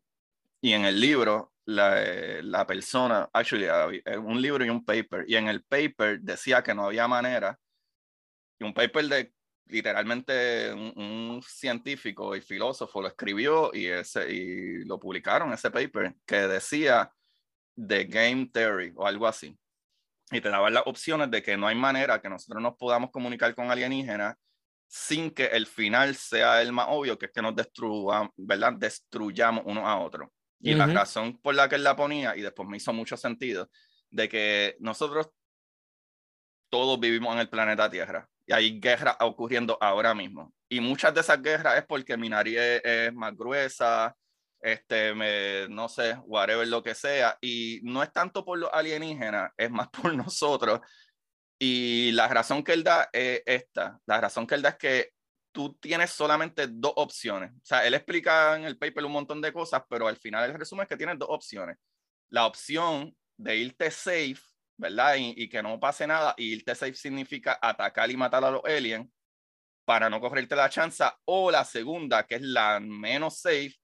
[0.62, 1.96] y en el libro la,
[2.44, 3.68] la, persona, actually,
[4.18, 7.60] un libro y un paper, y en el paper decía que no había manera,
[8.60, 9.34] y un paper de
[9.68, 16.48] literalmente un, científico y filósofo lo escribió y, ese, y lo publicaron, ese paper, que
[16.48, 17.12] decía
[17.76, 19.58] The Game Theory o algo así
[20.36, 23.54] y te daban las opciones de que no hay manera que nosotros nos podamos comunicar
[23.56, 24.36] con alienígenas
[24.88, 28.74] sin que el final sea el más obvio, que es que nos destruyamos, ¿verdad?
[28.74, 30.32] Destruyamos uno a otro.
[30.60, 33.69] Y la razón por la que él la ponía, y después me hizo mucho sentido,
[34.10, 35.30] de que nosotros
[36.69, 40.54] todos vivimos en el planeta Tierra y hay guerras ocurriendo ahora mismo.
[40.69, 44.15] Y muchas de esas guerras es porque mi nariz es más gruesa,
[44.65, 47.38] este, me, no sé, whatever lo que sea.
[47.39, 50.82] Y no es tanto por los alienígenas, es más por nosotros.
[51.60, 53.99] Y la razón que él da es esta.
[54.08, 55.12] La razón que él da es que
[55.51, 57.51] tú tienes solamente dos opciones.
[57.51, 60.58] O sea, él explica en el paper un montón de cosas, pero al final el
[60.58, 61.78] resumen es que tienes dos opciones.
[62.30, 64.39] La opción de irte safe,
[64.78, 65.15] ¿verdad?
[65.17, 66.34] Y, y que no pase nada.
[66.38, 69.08] Y irte safe significa atacar y matar a los aliens
[69.86, 71.04] para no cogerte la chance.
[71.25, 73.75] O la segunda, que es la menos safe,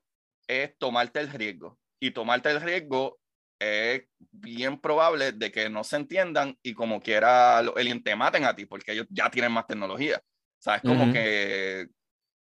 [0.51, 1.79] es tomarte el riesgo.
[1.99, 3.19] Y tomarte el riesgo
[3.59, 8.55] es bien probable de que no se entiendan y como quiera el te maten a
[8.55, 10.17] ti porque ellos ya tienen más tecnología.
[10.17, 11.87] O sea, es como que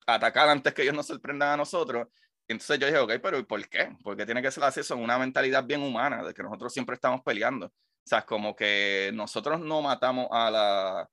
[0.08, 2.08] atacar antes que ellos nos sorprendan a nosotros.
[2.48, 3.96] Entonces yo dije, ok, pero ¿y por qué?
[4.04, 7.22] Porque tiene que ser así, son una mentalidad bien humana, de que nosotros siempre estamos
[7.22, 7.68] peleando.
[7.68, 11.08] O sea, es como que nosotros no matamos a las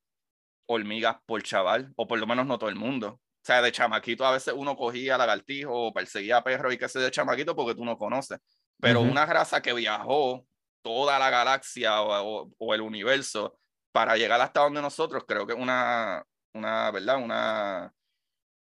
[0.66, 3.20] hormigas por chaval, o por lo menos no todo el mundo.
[3.42, 6.98] O sea, de chamaquito a veces uno cogía lagartijo o perseguía perros y qué sé
[6.98, 8.38] de chamaquito porque tú no conoces.
[8.78, 10.46] Pero una raza que viajó
[10.82, 13.58] toda la galaxia o, o, el universo
[13.92, 17.16] para llegar hasta donde nosotros, creo que es una, una, ¿verdad?
[17.16, 17.94] Una,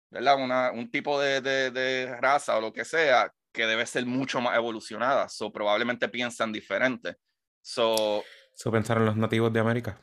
[0.09, 0.43] ¿verdad?
[0.43, 4.41] Una, un tipo de, de, de, raza o lo que sea que debe ser mucho
[4.41, 5.27] más evolucionada.
[5.27, 7.17] So, probablemente piensan diferente.
[7.61, 8.23] So,
[8.55, 10.01] so pensaron los nativos de América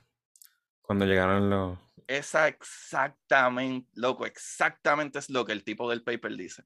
[0.82, 6.64] cuando llegaron los esa exactamente, loco, exactamente es lo que el tipo del paper dice.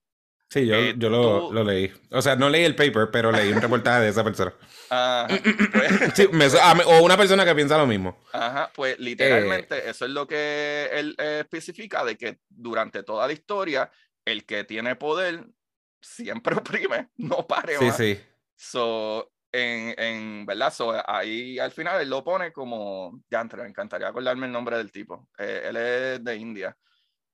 [0.53, 1.91] Sí, yo, eh, yo lo, lo, leí.
[2.11, 4.55] O sea, no leí el paper, pero leí un reportaje de esa persona.
[6.31, 6.55] Pues
[6.87, 8.19] o una persona que piensa lo mismo.
[8.35, 13.27] Ajá, pues literalmente eh, eso es lo que él eh, especifica de que durante toda
[13.27, 13.91] la historia,
[14.27, 15.47] el que tiene poder
[16.03, 18.21] siempre oprime, no pare Sí, sí.
[18.55, 21.05] So, en, en ¿verdad?
[21.07, 25.29] ahí al final él lo pone como, ya, me encantaría acordarme el nombre del tipo,
[25.39, 26.77] eh, él es de India,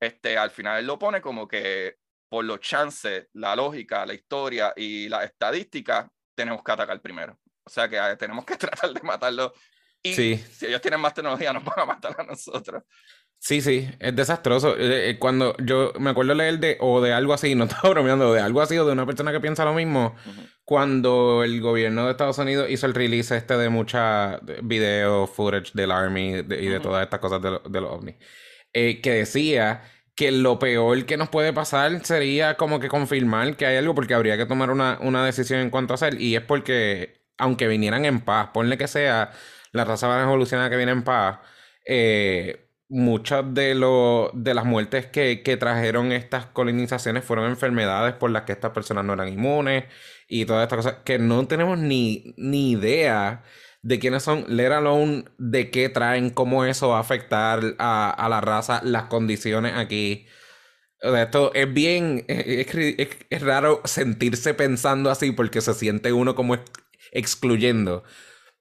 [0.00, 1.96] este, al final él lo pone como que
[2.28, 7.38] por los chances, la lógica, la historia y la estadística, tenemos que atacar primero.
[7.64, 9.52] O sea que eh, tenemos que tratar de matarlo.
[10.02, 12.84] Y si ellos tienen más tecnología, nos van a matar a nosotros.
[13.40, 14.76] Sí, sí, es desastroso.
[14.76, 18.32] Eh, eh, cuando yo me acuerdo leer de, o de algo así, no estaba bromeando,
[18.32, 20.16] de algo así o de una persona que piensa lo mismo,
[20.64, 25.92] cuando el gobierno de Estados Unidos hizo el release este de mucha video, footage del
[25.92, 28.16] Army y de todas estas cosas de, de los ovnis,
[28.72, 29.82] que decía
[30.14, 34.14] que lo peor que nos puede pasar sería como que confirmar que hay algo porque
[34.14, 38.04] habría que tomar una, una decisión en cuanto a hacer y es porque aunque vinieran
[38.04, 39.30] en paz, ponle que sea
[39.70, 41.38] la raza van evolucionada que viene en paz,
[41.86, 43.74] eh, muchas de,
[44.34, 49.04] de las muertes que, que, trajeron estas colonizaciones fueron enfermedades por las que estas personas
[49.04, 49.84] no eran inmunes
[50.28, 53.44] y todas estas cosas que no tenemos ni, ni idea
[53.82, 58.40] de quiénes son, let alone de qué traen, cómo eso va a afectar a, la
[58.40, 60.26] raza, las condiciones aquí.
[61.00, 66.56] esto es bien, es, raro sentirse pensando así porque se siente uno como
[67.12, 68.04] excluyendo.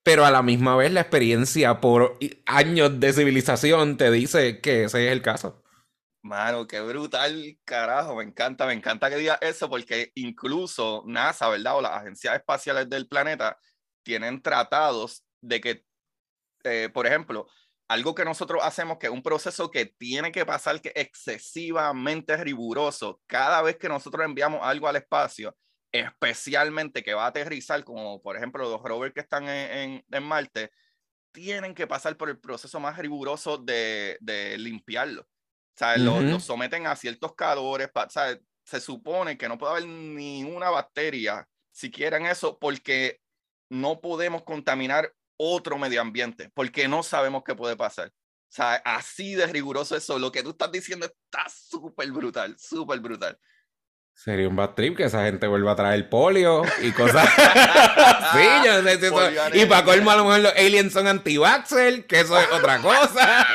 [0.08, 5.06] Pero a la misma vez la experiencia por años de civilización te dice que ese
[5.06, 5.62] es el caso.
[6.22, 11.76] Mano, qué brutal, carajo, me encanta, me encanta que diga eso porque incluso NASA, ¿verdad?
[11.76, 13.60] O las agencias espaciales del planeta
[14.02, 15.84] tienen tratados de que,
[16.64, 17.46] eh, por ejemplo,
[17.90, 22.38] algo que nosotros hacemos, que es un proceso que tiene que pasar, que es excesivamente
[22.38, 25.54] riguroso, cada vez que nosotros enviamos algo al espacio,
[25.92, 30.72] especialmente que va a aterrizar, como por ejemplo los rovers que están en, en, Marte,
[31.32, 35.22] tienen que pasar por el proceso más riguroso de, de limpiarlo.
[35.22, 38.40] O sea, lo, someten a ciertos calores, ¿sabes?
[38.64, 43.22] se supone que no puede haber ni una bacteria siquiera en eso, porque
[43.70, 48.10] no podemos contaminar otro medio ambiente porque no sabemos qué puede pasar.
[48.10, 50.18] O sea, así de riguroso eso.
[50.18, 53.38] Lo que tú estás diciendo está súper brutal, súper brutal.
[54.18, 57.30] Sería un bad trip que esa gente vuelva a traer polio y cosas.
[58.34, 59.30] sí, yo sé eso.
[59.54, 61.38] Y para colmo, a lo mejor los aliens son anti
[62.08, 63.46] que eso es otra cosa.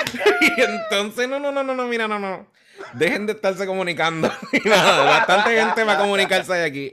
[0.40, 2.50] y entonces, no, no, no, no, no, mira, no, no.
[2.94, 4.28] Dejen de estarse comunicando.
[4.64, 6.90] bastante gente va a comunicarse de aquí.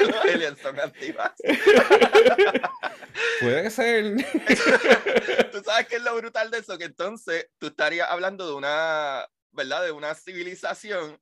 [0.00, 1.32] Los aliens son activas.
[3.40, 4.16] Puede ser.
[5.52, 9.26] tú sabes qué es lo brutal de eso, que entonces tú estarías hablando de una,
[9.50, 9.84] ¿verdad?
[9.84, 11.20] De una civilización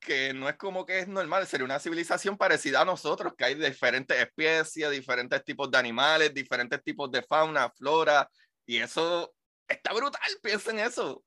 [0.00, 3.54] que no es como que es normal, sería una civilización parecida a nosotros, que hay
[3.54, 8.28] diferentes especies, diferentes tipos de animales, diferentes tipos de fauna, flora,
[8.66, 9.34] y eso
[9.66, 11.24] está brutal, piensa en eso.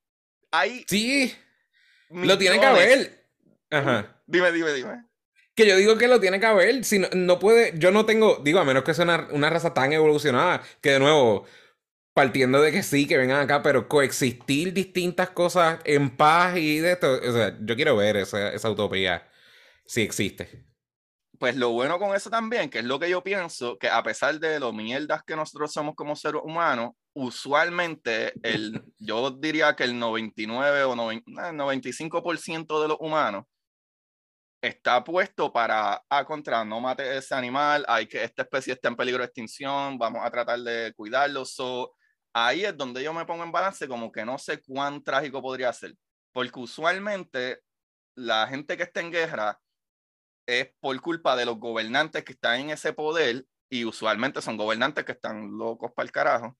[0.52, 1.36] Hay sí,
[2.10, 3.28] lo tiene que haber.
[3.72, 4.22] Ajá.
[4.26, 5.04] Dime, dime, dime.
[5.58, 6.84] Que yo digo que lo tiene que haber.
[6.86, 10.62] Si no, puede, yo no tengo, digo, a menos que sea una, raza tan evolucionada,
[10.82, 11.46] que de nuevo,
[12.14, 16.92] partiendo de que sí, que vengan acá, pero coexistir distintas cosas en paz y de
[16.92, 17.12] esto.
[17.12, 19.28] O sea, yo quiero ver esa, esa utopía
[19.88, 20.64] si existe.
[21.40, 24.40] Pues lo bueno con eso también, que es lo que yo pienso, que a pesar
[24.40, 29.98] de lo mierdas que nosotros somos como seres humanos, usualmente el, yo diría que el
[29.98, 33.46] 99 o 95% de los humanos
[34.62, 38.96] está puesto para, ah, contra, no mate ese animal, hay que, esta especie está en
[38.96, 41.46] peligro de extinción, vamos a tratar de cuidarlo.
[41.46, 41.94] So,
[42.34, 45.72] ahí es donde yo me pongo en balance, como que no sé cuán trágico podría
[45.74, 45.96] ser,
[46.34, 47.62] porque usualmente
[48.16, 49.60] la gente que está en guerra
[50.48, 55.06] es por culpa de los gobernantes que están en ese poder y usualmente son gobernantes
[55.06, 56.58] que están locos para el carajo.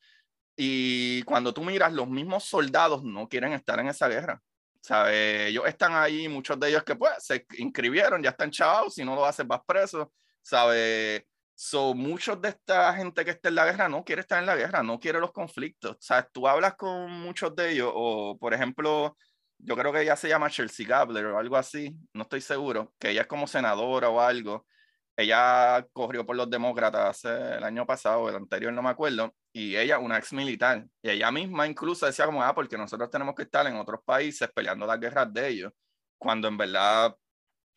[0.58, 4.42] Y cuando tú miras, los mismos soldados no quieren estar en esa guerra.
[4.82, 5.48] ¿Sabe?
[5.48, 9.16] Ellos están ahí, muchos de ellos que pues se inscribieron, ya están chavos, si no
[9.16, 11.28] lo hacen vas preso, ¿sabe?
[11.56, 14.56] So, muchos de esta gente que está en la guerra no quiere estar en la
[14.56, 15.98] guerra, no quiere los conflictos.
[16.00, 19.18] Sea, tú hablas con muchos de ellos, o por ejemplo,
[19.58, 23.10] yo creo que ella se llama Chelsea Gabler o algo así, no estoy seguro, que
[23.10, 24.68] ella es como senadora o algo.
[25.20, 29.98] Ella corrió por los demócratas el año pasado, el anterior no me acuerdo, y ella,
[29.98, 33.66] una ex militar, y ella misma incluso decía como, ah, porque nosotros tenemos que estar
[33.66, 35.74] en otros países peleando las guerras de ellos,
[36.20, 37.16] cuando en verdad,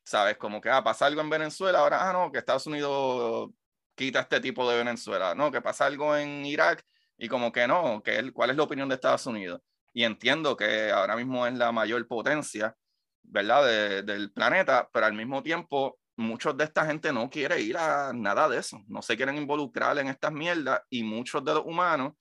[0.05, 3.51] sabes, como que, ah, pasa algo en Venezuela, ahora, ah, no, que Estados Unidos
[3.95, 6.85] quita este tipo de Venezuela, no, que pasa algo en Irak,
[7.17, 9.63] y como que no, que ¿cuál es la opinión de Estados Unidos?
[9.95, 12.77] Y entiendo que ahora mismo es la mayor potencia,
[13.23, 18.13] ¿verdad?, del planeta, pero al mismo tiempo muchos de esta gente no quiere ir a
[18.13, 22.13] nada de eso, no se quieren involucrar en estas mierdas y muchos de los humanos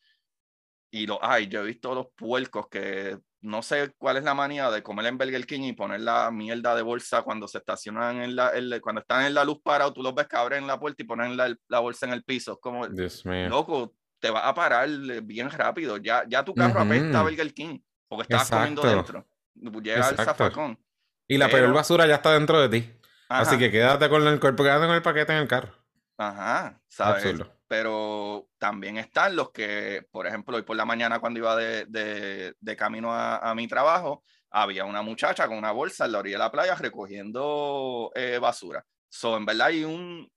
[0.92, 1.48] y lo hay.
[1.48, 5.18] Yo he visto los puercos que no sé cuál es la manía de comer en
[5.18, 9.26] Burger King y poner la mierda de bolsa cuando se estacionan en la, cuando están
[9.26, 11.80] en la luz parado, tú los ves que abren la puerta y ponen la, la
[11.80, 12.54] bolsa en el piso.
[12.54, 14.90] Es como, loco, te va a parar
[15.24, 15.98] bien rápido.
[15.98, 19.28] Ya, ya tu carro apesta a Burger King porque estás comiendo dentro.
[19.56, 20.80] Llega al zafacón.
[21.28, 22.99] Y la peor basura ya está dentro de ti.
[23.30, 25.72] Así que quédate con el cuerpo, quédate con el paquete en el carro.
[26.18, 27.36] Ajá, ¿sabes?
[27.68, 32.56] Pero también están los que, por ejemplo, hoy por la mañana cuando iba de, de,
[32.60, 36.38] de camino a, a, mi trabajo, había una muchacha con una bolsa en la orilla
[36.38, 38.84] de la playa recogiendo eh, basura.
[39.08, 40.30] So, en verdad hay un,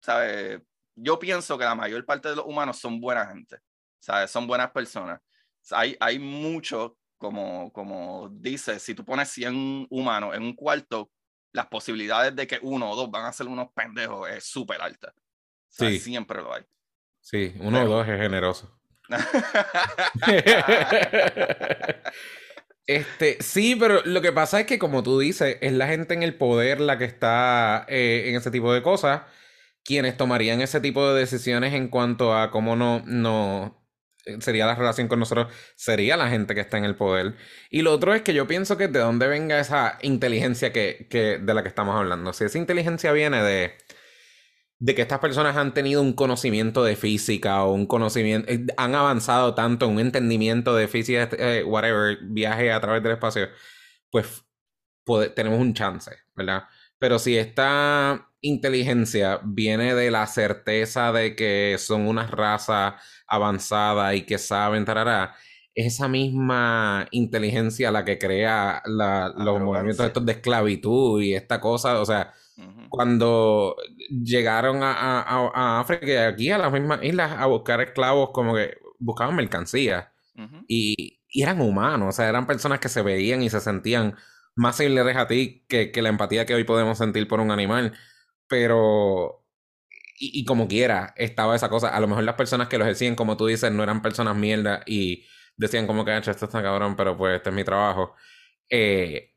[0.00, 0.62] ¿sabes?
[0.94, 3.58] Yo pienso que la mayor parte de los humanos son buena gente,
[3.98, 4.30] ¿sabes?
[4.30, 5.20] Son buenas personas.
[5.72, 11.10] Hay, hay mucho, como, como dice, si tú pones 100 humanos en un cuarto,
[11.52, 15.12] las posibilidades de que uno o dos van a ser unos pendejos es súper alta.
[15.68, 15.98] sí.
[15.98, 16.62] Siempre lo hay.
[17.20, 18.78] Sí, uno o dos es generoso.
[22.86, 26.22] este, sí, pero lo que pasa es que, como tú dices, es la gente en
[26.22, 29.22] el poder la que está eh, en ese tipo de cosas,
[29.84, 33.81] quienes tomarían ese tipo de decisiones en cuanto a cómo no, no,
[34.40, 37.34] sería la relación con nosotros, sería la gente que está en el poder.
[37.70, 41.38] Y lo otro es que yo pienso que de dónde venga esa inteligencia que, que,
[41.38, 42.32] de la que estamos hablando.
[42.32, 43.74] Si esa inteligencia viene de,
[44.78, 48.94] de que estas personas han tenido un conocimiento de física o un conocimiento, eh, han
[48.94, 53.48] avanzado tanto en un entendimiento de física, eh, whatever, viaje a través del espacio,
[54.10, 54.44] pues
[55.34, 56.64] tenemos un chance, ¿verdad?
[56.98, 62.96] Pero si esta inteligencia viene de la certeza de que son una raza
[63.32, 65.34] avanzada y que saben, tarará,
[65.74, 72.04] esa misma inteligencia la que crea los movimientos estos de esclavitud y esta cosa, o
[72.04, 72.34] sea,
[72.90, 73.76] cuando
[74.10, 78.76] llegaron a, a, África y aquí a las mismas islas a buscar esclavos, como que
[78.98, 80.12] buscaban mercancía
[80.68, 84.14] y, y, eran humanos, o sea, eran personas que se veían y se sentían
[84.54, 87.94] más similares a ti que, que la empatía que hoy podemos sentir por un animal,
[88.46, 89.41] pero
[90.18, 91.88] y, como quiera, estaba esa cosa.
[91.88, 94.82] A lo mejor las personas que los decían, como tú dices, no eran personas mierda
[94.86, 98.14] y decían como que, hecho esto está cabrón, pero pues este es mi trabajo.
[98.68, 99.34] Eh,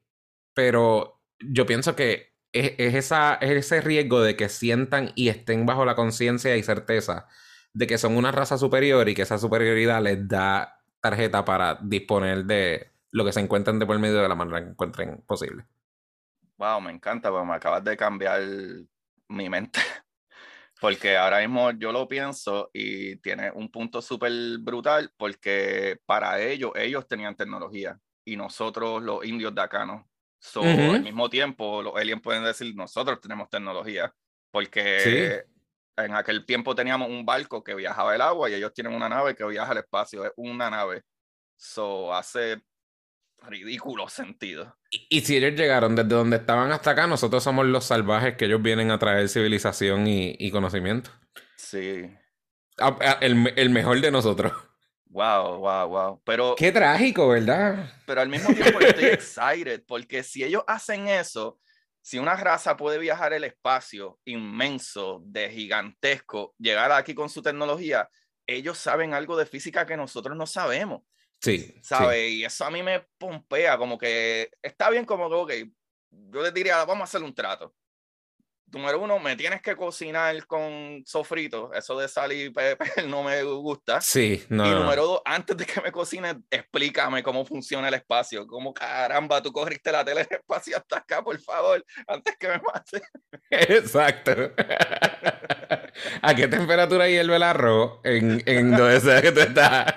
[0.53, 5.85] pero yo pienso que es, esa, es ese riesgo de que sientan y estén bajo
[5.85, 7.27] la conciencia y certeza
[7.73, 12.45] de que son una raza superior y que esa superioridad les da tarjeta para disponer
[12.45, 15.65] de lo que se encuentren de por medio de la manera que encuentren posible.
[16.57, 18.41] Wow, me encanta, porque me acabas de cambiar
[19.27, 19.81] mi mente.
[20.79, 26.71] Porque ahora mismo yo lo pienso y tiene un punto súper brutal porque para ellos,
[26.75, 30.09] ellos tenían tecnología y nosotros los indios de acá no.
[30.37, 34.13] So, Al mismo tiempo, los aliens pueden decir, nosotros tenemos tecnología
[34.51, 35.43] porque
[35.97, 39.35] en aquel tiempo teníamos un barco que viajaba el agua y ellos tienen una nave
[39.35, 41.03] que viaja al espacio, es una nave.
[41.55, 42.61] So, hace
[43.45, 44.77] ridículo sentido.
[44.89, 48.61] Y, si ellos llegaron desde donde estaban hasta acá, nosotros somos los salvajes que ellos
[48.61, 51.11] vienen a traer civilización y, conocimiento.
[51.57, 52.09] Sí.
[53.21, 54.51] El, el, mejor de nosotros.
[55.05, 56.21] Wow, wow, wow.
[56.25, 56.55] Pero.
[56.57, 57.89] Qué trágico, ¿verdad?
[58.05, 61.59] Pero al mismo tiempo estoy excited porque si ellos hacen eso,
[62.01, 68.09] si una raza puede viajar el espacio inmenso, de gigantesco, llegar aquí con su tecnología,
[68.45, 71.01] ellos saben algo de física que nosotros no sabemos.
[71.45, 71.75] Sí.
[71.83, 72.31] ¿Sabes?
[72.31, 75.71] Y eso a mí me pompea, como que está bien, como que, ok,
[76.31, 77.75] yo les diría, vamos a hacer un trato.
[78.71, 81.71] Número uno, me tienes que cocinar con sofrito.
[81.71, 84.01] Eso de sal y pepe no me gusta.
[84.01, 84.65] Sí, no.
[84.65, 88.47] Y número dos, antes de que me cocines, explícame cómo funciona el espacio.
[88.47, 92.57] Cómo caramba, tú corriste la tele del espacio hasta acá, por favor, antes que me
[92.59, 93.03] mates.
[93.51, 94.31] Exacto.
[96.23, 97.99] ¿A qué temperatura hierve el arroz?
[98.03, 99.93] En, en donde sea que tú estás.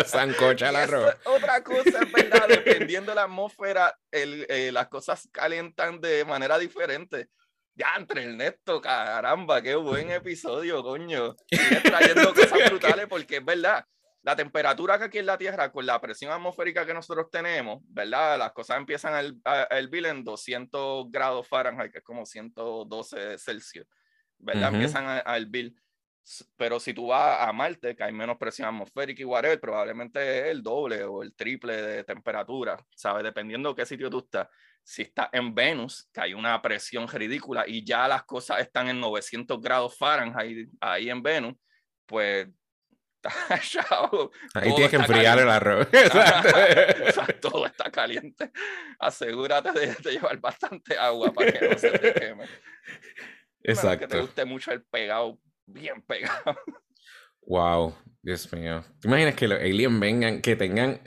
[0.06, 1.16] Sancocha el arroz.
[1.24, 6.58] Otra cosa, es verdad, dependiendo de la atmósfera, el, eh, las cosas calientan de manera
[6.58, 7.28] diferente.
[7.74, 11.34] Ya, entre el Neto, caramba, qué buen episodio, coño.
[11.48, 13.84] Sigues trayendo cosas brutales porque es verdad.
[14.22, 18.38] La temperatura que aquí en la Tierra, con la presión atmosférica que nosotros tenemos, ¿verdad?
[18.38, 23.86] Las cosas empiezan a hervir en 200 grados Fahrenheit, que es como 112 Celsius,
[24.36, 24.74] ¿verdad?
[24.74, 25.74] Empiezan a, a hervir.
[26.56, 30.46] Pero si tú vas a Marte, que hay menos presión atmosférica y whatever, probablemente es
[30.46, 33.24] el doble o el triple de temperatura, ¿sabes?
[33.24, 34.48] Dependiendo de qué sitio tú estás.
[34.82, 39.00] Si estás en Venus, que hay una presión ridícula y ya las cosas están en
[39.00, 41.54] 900 grados Fahrenheit ahí en Venus,
[42.06, 42.48] pues
[44.54, 45.88] Ahí tienes que enfriar el arroz.
[47.40, 48.50] todo está caliente.
[48.98, 52.46] Asegúrate de, llevar bastante agua para que no se te queme.
[53.62, 53.98] Exacto.
[53.98, 55.38] que te guste mucho el pegado
[55.72, 56.56] bien pegado.
[57.46, 57.94] Wow.
[58.22, 58.84] Dios mío.
[59.00, 61.00] ¿Te imaginas que los aliens vengan, que tengan.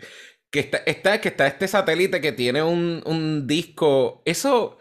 [0.51, 4.21] Que está, está, que está este satélite que tiene un, un disco.
[4.25, 4.77] Eso.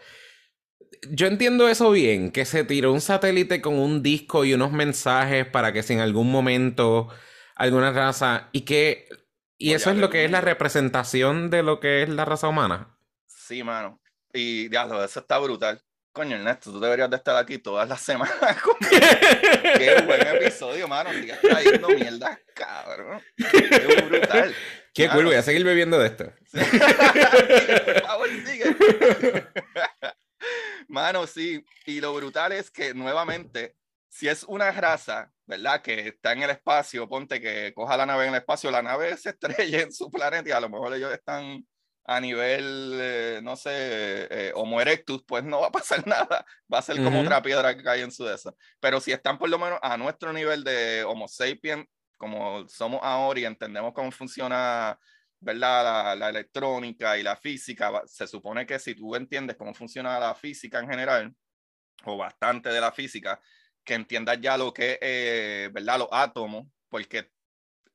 [1.09, 5.45] Yo entiendo eso bien, que se tiró un satélite con un disco y unos mensajes
[5.45, 7.09] para que si en algún momento
[7.55, 8.49] alguna raza.
[8.51, 9.07] Y que.
[9.57, 12.97] Y eso es lo que es la representación de lo que es la raza humana.
[13.27, 14.01] Sí, mano.
[14.33, 15.81] Y diablo, eso está brutal.
[16.13, 18.35] Coño, Ernesto, tú deberías de estar aquí todas las semanas.
[19.77, 21.11] Qué buen episodio, mano.
[21.11, 23.19] Sigues trayendo mierda, cabrón.
[23.35, 24.55] Qué brutal.
[24.93, 26.31] Qué cool, voy a seguir bebiendo de esto.
[26.51, 28.75] por favor, sigue.
[30.87, 31.65] Mano, sí.
[31.87, 33.75] Y lo brutal es que nuevamente,
[34.07, 35.81] si es una raza, ¿verdad?
[35.81, 39.17] Que está en el espacio, ponte que coja la nave en el espacio, la nave
[39.17, 41.65] se estrella en su planeta y a lo mejor ellos están
[42.05, 43.71] a nivel, eh, no sé,
[44.29, 46.45] eh, Homo erectus, pues no va a pasar nada.
[46.71, 48.53] Va a ser como otra piedra que cae en su esa.
[48.79, 51.85] Pero si están por lo menos a nuestro nivel de Homo sapiens,
[52.17, 54.97] como somos ahora y entendemos cómo funciona,
[55.39, 56.17] ¿verdad?
[56.17, 60.79] La, electrónica y la física, se supone que si tú entiendes cómo funciona la física
[60.79, 61.33] en general,
[62.05, 63.39] o bastante de la física,
[63.83, 65.99] que entiendas ya lo que es, eh, ¿verdad?
[65.99, 67.31] Los átomos, porque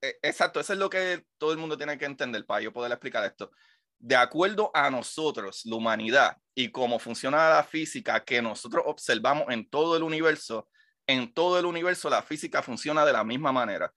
[0.00, 3.24] exacto, eso es lo que todo el mundo tiene que entender para yo poder explicar
[3.24, 3.50] esto
[3.99, 9.68] de acuerdo a nosotros, la humanidad, y cómo funciona la física que nosotros observamos en
[9.68, 10.68] todo el universo,
[11.07, 13.92] en todo el universo la física funciona de la misma manera.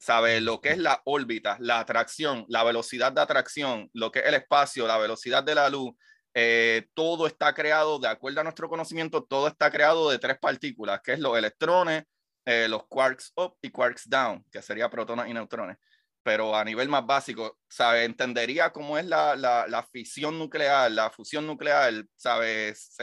[0.00, 0.40] ¿Sabe?
[0.40, 4.34] Lo que es la órbita, la atracción, la velocidad de atracción, lo que es el
[4.34, 5.92] espacio, la velocidad de la luz,
[6.34, 11.00] eh, todo está creado, de acuerdo a nuestro conocimiento, todo está creado de tres partículas,
[11.02, 12.04] que es los electrones,
[12.44, 15.78] eh, los quarks up y quarks down, que sería protones y neutrones
[16.22, 18.04] pero a nivel más básico, ¿sabe?
[18.04, 22.96] Entendería cómo es la, la, la fisión nuclear, la fusión nuclear, ¿sabes?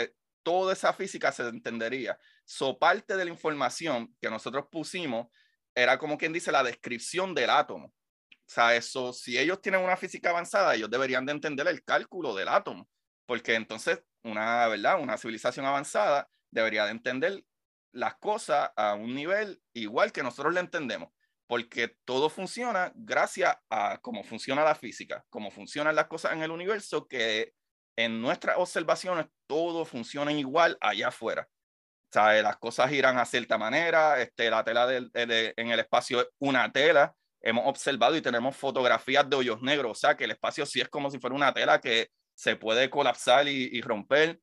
[0.43, 2.19] toda esa física se entendería.
[2.45, 5.27] So, parte de la información que nosotros pusimos
[5.73, 7.87] era como quien dice la descripción del átomo.
[7.87, 12.35] O sea, eso, si ellos tienen una física avanzada, ellos deberían de entender el cálculo
[12.35, 12.87] del átomo,
[13.25, 15.01] porque entonces una, ¿verdad?
[15.01, 17.43] Una civilización avanzada debería de entender
[17.91, 21.09] las cosas a un nivel igual que nosotros le entendemos
[21.47, 26.51] porque todo funciona gracias a cómo funciona la física, cómo funcionan las cosas en el
[26.51, 27.53] universo, que
[27.95, 31.47] en nuestras observaciones todo funciona igual allá afuera.
[31.49, 36.27] O sea, las cosas giran a cierta manera, este, la tela en el espacio es
[36.39, 40.65] una tela, hemos observado y tenemos fotografías de hoyos negros, o sea, que el espacio
[40.65, 44.39] sí es como si fuera una tela que se puede colapsar y, romper.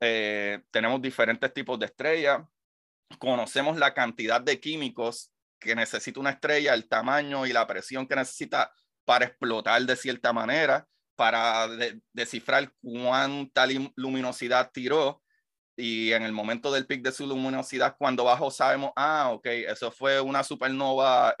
[0.00, 2.42] Eh, tenemos diferentes tipos de estrellas,
[3.18, 5.33] conocemos la cantidad de químicos
[5.64, 8.70] que necesita una estrella, el tamaño y la presión que necesita
[9.04, 10.86] para explotar de cierta manera,
[11.16, 11.66] para
[12.12, 15.22] descifrar cuánta luminosidad tiró.
[15.76, 19.90] Y en el momento del pic de su luminosidad, cuando bajó, sabemos, ah, ok, eso
[19.90, 21.34] fue una supernova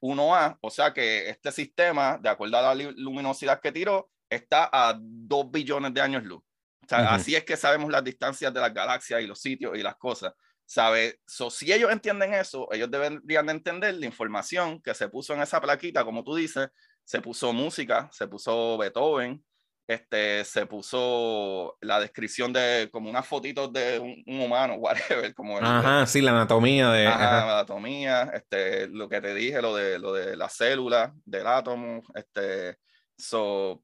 [0.00, 4.68] 1A, eh, o sea que este sistema, de acuerdo a la luminosidad que tiró, está
[4.70, 6.42] a 2 billones de años luz.
[6.90, 10.34] Así es que sabemos las distancias de las galaxias y los sitios y las cosas.
[10.66, 11.20] ¿Sabe?
[11.26, 15.40] So, si ellos entienden eso, ellos deberían de entender la información que se puso en
[15.40, 16.68] esa plaquita, como tú dices,
[17.04, 19.42] se puso música, se puso Beethoven,
[19.86, 26.04] este, se puso la descripción de como unas fotitos de un, humano, whatever, como Ajá,
[26.06, 30.36] sí, la anatomía de la anatomía, este, lo que te dije, lo de lo de
[30.36, 32.78] las células, del átomo, este,
[33.16, 33.82] so,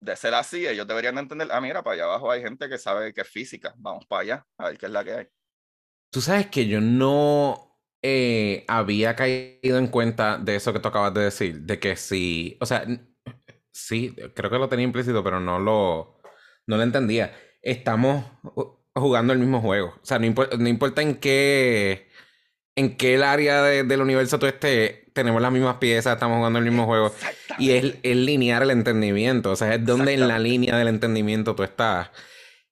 [0.00, 3.14] de ser así, ellos deberían entender, ah, mira, para allá abajo hay gente que sabe
[3.14, 5.28] que es física, vamos para allá, a ver qué es la que hay.
[6.10, 7.68] Tú sabes que yo no
[8.02, 12.56] eh, había caído en cuenta de eso que tú acabas de decir, de que sí,
[12.60, 12.86] o sea,
[13.72, 16.20] sí, creo que lo tenía implícito, pero no lo,
[16.66, 17.34] no lo entendía.
[17.62, 18.24] Estamos
[18.94, 19.94] jugando el mismo juego.
[20.02, 22.08] O sea, no, importa en qué,
[22.76, 26.86] en qué área del universo tú estés, tenemos las mismas piezas, estamos jugando el mismo
[26.86, 27.12] juego.
[27.58, 29.52] Y es, es lineal el entendimiento.
[29.52, 32.10] O sea, es donde en la línea del entendimiento tú estás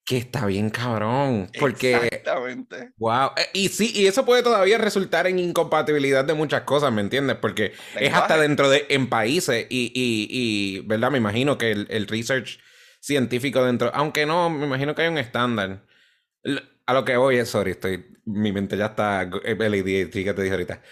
[0.07, 1.51] que está bien cabrón.
[1.59, 1.97] Porque.
[1.97, 2.93] Exactamente.
[2.97, 3.33] Wow.
[3.37, 7.37] Eh, y sí, y eso puede todavía resultar en incompatibilidad de muchas cosas, ¿me entiendes?
[7.37, 8.87] Porque es hasta dentro de.
[8.89, 9.67] en países.
[9.69, 11.11] Y, y, y ¿verdad?
[11.11, 12.61] Me imagino que el, research
[13.01, 13.91] científico dentro.
[13.95, 15.85] Aunque no, me imagino que hay un estándar.
[16.87, 18.07] A lo que voy es, sorry, estoy.
[18.25, 19.23] Mi mente ya está.
[19.23, 20.83] El que te dije ahorita.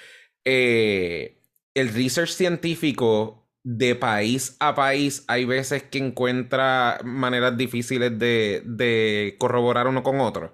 [0.44, 1.40] Eh,
[1.72, 9.88] el research científico de país a país hay veces que encuentra maneras difíciles de, corroborar
[9.88, 10.52] uno con otro.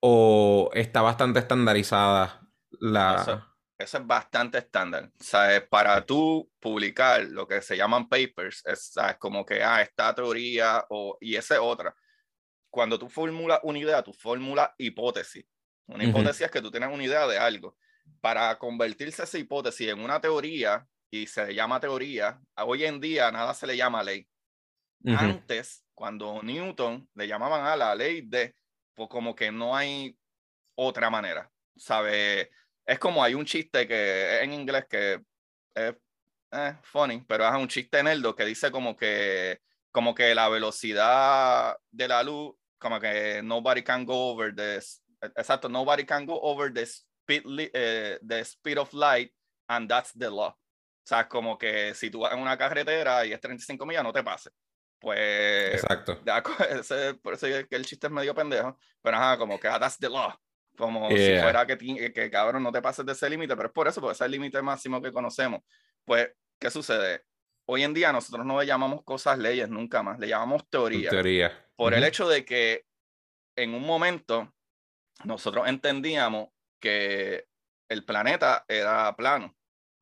[0.00, 2.46] ¿O está bastante estandarizada
[2.80, 3.48] la...
[3.78, 5.10] Eso, es bastante estándar.
[5.18, 5.62] ¿Sabes?
[5.62, 11.16] Para tú publicar lo que se llaman papers, es como que, ah, esta teoría o,
[11.20, 11.94] y esa es otra.
[12.70, 15.44] Cuando tú formulas una idea, tú formulas hipótesis.
[15.86, 17.76] Una hipótesis es que tú tienes una idea de algo
[18.20, 23.52] para convertirse esa hipótesis en una teoría, y se llama teoría, hoy en día nada
[23.52, 24.26] se le llama ley.
[25.04, 28.54] Antes, cuando Newton le llamaban a la ley de,
[28.94, 30.16] pues como que no hay
[30.74, 32.50] otra manera, ¿sabe?
[32.86, 35.20] Es como hay un chiste que en inglés que
[35.74, 35.94] es
[36.52, 39.60] eh, funny, pero es un chiste nerdo que dice como que,
[39.90, 45.02] como que la velocidad de la luz, como que nobody can go over this,
[45.36, 47.42] exacto, nobody can go over the speed,
[47.74, 49.30] eh, the speed of light,
[49.68, 50.56] and that's the law.
[51.04, 54.12] O sea, como que si tú vas en una carretera y es 35 millas, no
[54.12, 54.50] te pase.
[55.00, 55.74] Pues.
[55.74, 56.20] Exacto.
[56.70, 58.78] Ese, por eso es que el chiste es medio pendejo.
[59.02, 60.32] Pero ajá, como que ah, that's the law.
[60.76, 61.76] Como si fuera que,
[62.12, 63.56] que, cabrón, no te pases de ese límite.
[63.56, 65.60] Pero es por eso, porque ese es el límite máximo que conocemos.
[66.04, 67.24] Pues, ¿qué sucede?
[67.66, 71.10] Hoy en día nosotros no le llamamos cosas leyes nunca más, le llamamos teoría.
[71.10, 71.66] Teoría.
[71.76, 72.84] Por el hecho de que
[73.56, 74.52] en un momento
[75.24, 76.48] nosotros entendíamos
[76.80, 77.46] que
[77.88, 79.54] el planeta era plano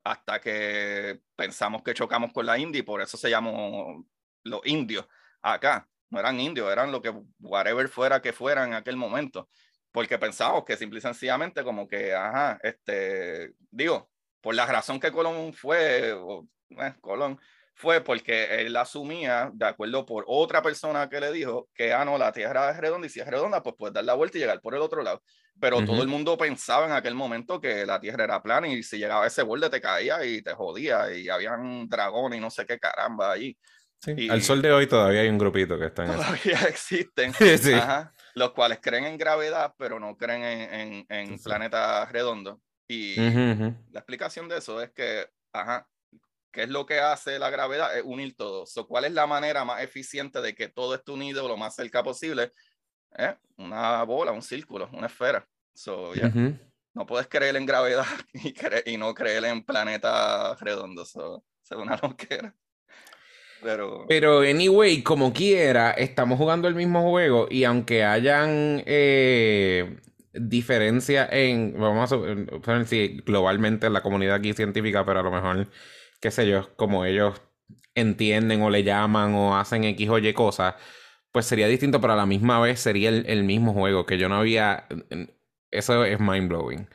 [0.03, 4.05] hasta que pensamos que chocamos con la India y por eso se llamó
[4.43, 5.07] los indios
[5.41, 5.87] acá.
[6.09, 9.49] No eran indios, eran lo que whatever fuera que fueran en aquel momento.
[9.91, 14.09] Porque pensamos que simple y sencillamente como que, ajá, este, digo,
[14.41, 17.39] por la razón que Colón fue, eh, Colón
[17.81, 22.15] fue porque él asumía, de acuerdo por otra persona que le dijo que, ah, no,
[22.15, 24.61] la Tierra es redonda y si es redonda, pues puedes dar la vuelta y llegar
[24.61, 25.23] por el otro lado.
[25.59, 28.99] Pero todo el mundo pensaba en aquel momento que la Tierra era plana y si
[28.99, 32.67] llegaba a ese borde te caía y te jodía y habían dragones y no sé
[32.67, 33.57] qué caramba ahí.
[33.99, 37.33] Sí, al sol de hoy todavía hay un grupito que está en Todavía existen,
[38.35, 42.59] los cuales creen en gravedad, pero no creen en, en, en planetas redondos.
[42.87, 45.87] Y la explicación de eso es que, ajá,
[46.51, 47.97] ¿qué es lo que hace la gravedad?
[47.97, 48.65] Es unir todo.
[48.87, 52.51] ¿Cuál es la manera más eficiente de que todo esté unido lo más cerca posible?
[53.17, 53.35] ¿Eh?
[53.57, 55.47] Una bola, un círculo, una esfera.
[55.73, 56.11] So,
[56.93, 58.53] No puedes creer en gravedad y,
[58.85, 61.11] y no creer en planetas redondos.
[61.11, 62.53] So, es una loquera.
[63.61, 64.05] Pero...
[64.07, 69.97] Pero, anyway, como quiera, estamos jugando el mismo juego y aunque hayan eh,
[70.33, 75.31] diferencias en, vamos a ver si globalmente en la comunidad aquí científica, pero a lo
[75.31, 75.67] mejor,
[76.21, 77.41] qué sé yo, como ellos
[77.95, 80.75] entienden o le llaman o hacen X o Y cosas,
[81.31, 84.35] pues sería distinto, pero a la misma vez sería el, mismo juego, que yo no
[84.35, 84.87] había...
[85.71, 86.89] Eso es mind blowing.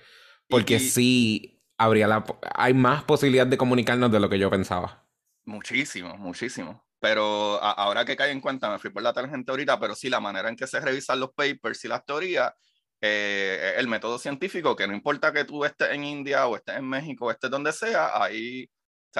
[0.49, 2.24] Porque sí, habría la...
[2.55, 5.07] Hay más posibilidad de comunicarnos de lo que yo pensaba.
[5.45, 6.85] Muchísimo, muchísimo.
[7.01, 10.20] Pero ahora que cae en cuenta, me fui por la tangente ahorita, pero sí, la
[10.20, 12.53] manera en que se revisan los papers y las teorías,
[13.01, 16.89] eh, el método científico, que no importa que tú estés en India o estés en
[16.89, 18.68] México o estés donde sea, ahí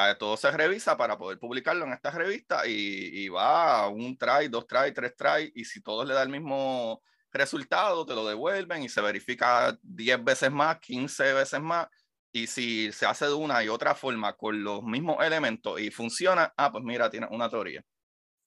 [0.01, 4.49] sea, todo se revisa para poder publicarlo en esta revista y, y va un try,
[4.49, 8.83] dos try, tres try, y si todos le da el mismo resultado, te lo devuelven
[8.83, 11.89] y se verifica 10 veces más, 15 veces más
[12.37, 16.53] y si se hace de una y otra forma con los mismos elementos y funciona,
[16.57, 17.83] ah, pues mira, tiene una teoría.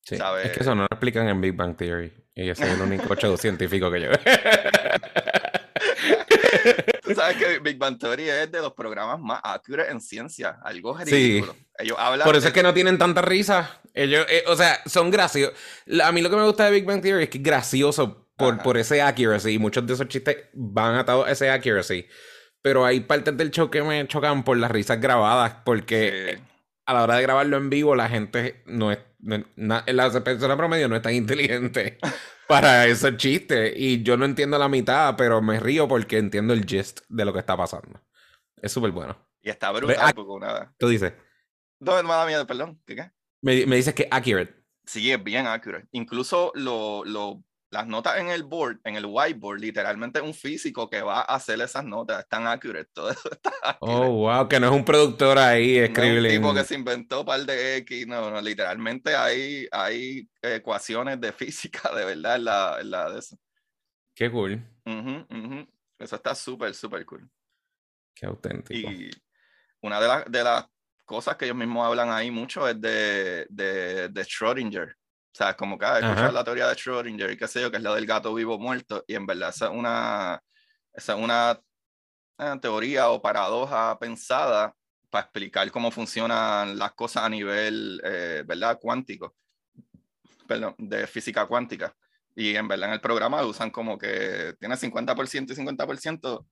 [0.02, 2.12] Sí, Es que eso no lo explican en Big Bang Theory.
[2.36, 4.10] Y ese es el único show científico que yo
[7.04, 10.60] Tú sabes que Big Bang Theory es de los programas más accurate en ciencia.
[10.64, 11.54] Algo ridículo.
[11.54, 11.66] Sí.
[11.78, 13.82] Ellos hablan Por eso es que no tienen tanta risa.
[13.94, 15.58] Ellos, eh, o sea, son graciosos.
[16.04, 18.62] A mí lo que me gusta de Big Bang Theory es que es gracioso por,
[18.62, 19.54] por ese accuracy.
[19.54, 22.08] Y muchos de esos chistes van atados a ese accuracy
[22.62, 26.40] pero hay partes del show que me chocan por las risas grabadas, porque
[26.86, 29.00] a la hora de grabarlo en vivo la gente no es,
[29.56, 31.98] la persona promedio no es tan inteligente
[32.50, 36.66] para esos chistes y yo no entiendo la mitad, pero me río porque entiendo el
[36.66, 38.02] gist de lo que está pasando.
[38.60, 39.16] Es súper bueno.
[39.44, 40.74] Y está brutal, ah, porque nada.
[40.80, 41.14] Tú dices.
[41.80, 42.82] No, me da perdón.
[42.88, 43.12] ¿Qué qué?
[43.44, 44.56] Me, me dices que accurate.
[44.84, 45.88] Sí, es bien accurate.
[45.92, 51.02] Incluso lo, lo las notas en el board, en el whiteboard, literalmente un físico que
[51.02, 54.74] va a hacer esas notas, están accurate, todo eso está Oh, wow, que no es
[54.74, 56.22] un productor ahí escribiendo.
[56.22, 61.22] No un tipo que se inventó par de X, no, no, literalmente hay, hay ecuaciones
[61.22, 63.38] de física de verdad en la, la de eso.
[64.16, 64.62] Qué cool.
[65.98, 67.30] Eso está súper, súper cool.
[68.14, 68.90] Qué auténtico.
[68.90, 69.12] Y
[69.82, 70.66] una de, las de las
[71.06, 74.96] cosas que ellos mismos hablan ahí mucho es de, de, de Schrödinger
[75.32, 77.78] o sea, como que ah, escuchar la teoría de Schrödinger y qué sé yo, que
[77.78, 80.42] es la del gato vivo muerto, y en verdad esa es una,
[80.94, 81.60] esa es una
[82.40, 84.74] eh, teoría o paradoja pensada
[85.10, 88.80] para explicar cómo funcionan las cosas a nivel, eh, ¿verdad?
[88.82, 89.36] Cuántico,
[90.48, 91.96] perdón, de física cuántica.
[92.36, 96.46] Y en verdad en el programa usan como que tiene 50% y 50%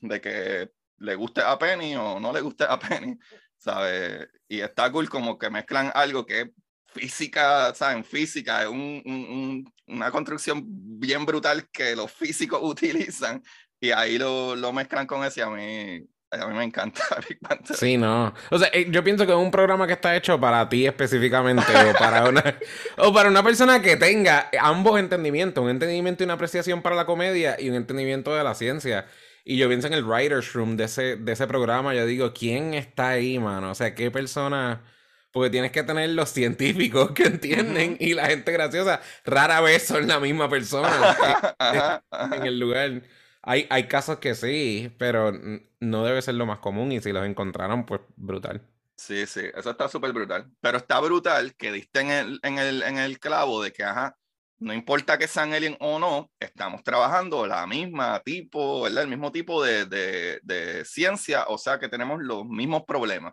[0.00, 3.18] de que le guste a Penny o no le guste a Penny,
[3.58, 4.28] ¿sabes?
[4.48, 6.48] Y está cool como que mezclan algo que es
[6.92, 8.04] física, ¿saben?
[8.04, 13.42] Física, es un, un, una construcción bien brutal que los físicos utilizan
[13.80, 17.76] y ahí lo, lo mezclan con ese, a mí, a mí me encanta Big Panther.
[17.76, 18.34] Sí, no.
[18.50, 21.64] O sea, eh, yo pienso que es un programa que está hecho para ti específicamente
[21.74, 22.58] o para una
[22.98, 27.06] o para una persona que tenga ambos entendimientos, un entendimiento y una apreciación para la
[27.06, 29.06] comedia y un entendimiento de la ciencia.
[29.44, 32.74] Y yo pienso en el writer's room de ese, de ese programa, yo digo, ¿quién
[32.74, 33.70] está ahí, mano?
[33.70, 34.84] O sea, ¿qué persona?
[35.32, 39.00] Porque tienes que tener los científicos que entienden y la gente graciosa.
[39.24, 42.02] Rara vez son la misma persona
[42.32, 43.02] en el lugar.
[43.42, 45.32] Hay, hay casos que sí, pero
[45.80, 48.66] no debe ser lo más común y si los encontraron, pues brutal.
[48.96, 50.50] Sí, sí, eso está súper brutal.
[50.60, 54.16] Pero está brutal que diste en el, en, el, en el clavo de que, ajá,
[54.58, 59.04] no importa que sean alien o no, estamos trabajando la misma tipo, ¿verdad?
[59.04, 63.32] El mismo tipo de, de, de ciencia, o sea que tenemos los mismos problemas.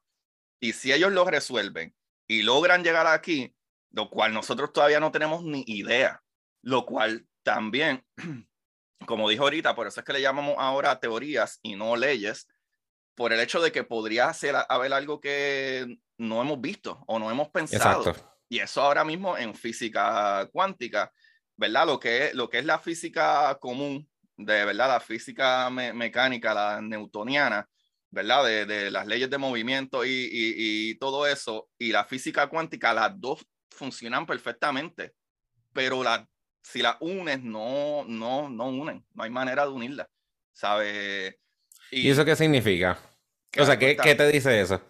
[0.60, 1.96] Y si ellos los resuelven
[2.28, 3.56] y logran llegar aquí,
[3.92, 6.22] lo cual nosotros todavía no tenemos ni idea,
[6.62, 8.06] lo cual también
[9.06, 12.48] como dijo ahorita, por eso es que le llamamos ahora teorías y no leyes,
[13.16, 17.32] por el hecho de que podría ser haber algo que no hemos visto o no
[17.32, 18.14] hemos pensado.
[18.50, 21.12] Y eso ahora mismo en física cuántica,
[21.56, 21.88] ¿verdad?
[21.88, 26.82] Lo que es, lo que es la física común, de verdad, la física mecánica, la
[26.82, 27.68] newtoniana,
[28.18, 28.44] ¿verdad?
[28.44, 32.92] De, de, las leyes de movimiento y, y, y todo eso, y la física cuántica,
[32.92, 35.14] las dos funcionan perfectamente,
[35.72, 36.26] pero las
[36.64, 40.10] si la unes, no, no, no unen, no hay manera de unirla,
[40.52, 41.36] ¿sabes?
[41.92, 42.98] Y, eso qué significa?
[43.58, 44.82] O sea, ¿qué, ¿qué, te dice eso?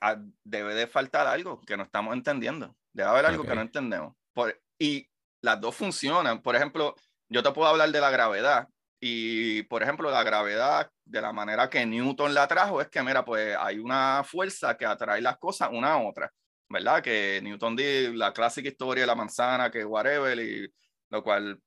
[0.00, 4.16] Ah, debe de faltar algo que no estamos entendiendo, debe haber algo que no entendemos.
[4.32, 5.06] Por, y
[5.42, 6.96] las dos funcionan, por ejemplo,
[7.28, 8.66] yo te puedo hablar de la gravedad,
[9.04, 13.24] y, por ejemplo, la gravedad, de la manera que Newton la trajo, es que, mira,
[13.24, 16.32] pues hay una fuerza que atrae las cosas una a otra,
[16.68, 17.02] ¿verdad?
[17.02, 20.72] Que Newton di la clásica historia de la manzana, que whatever, y
[21.10, 21.60] lo cual,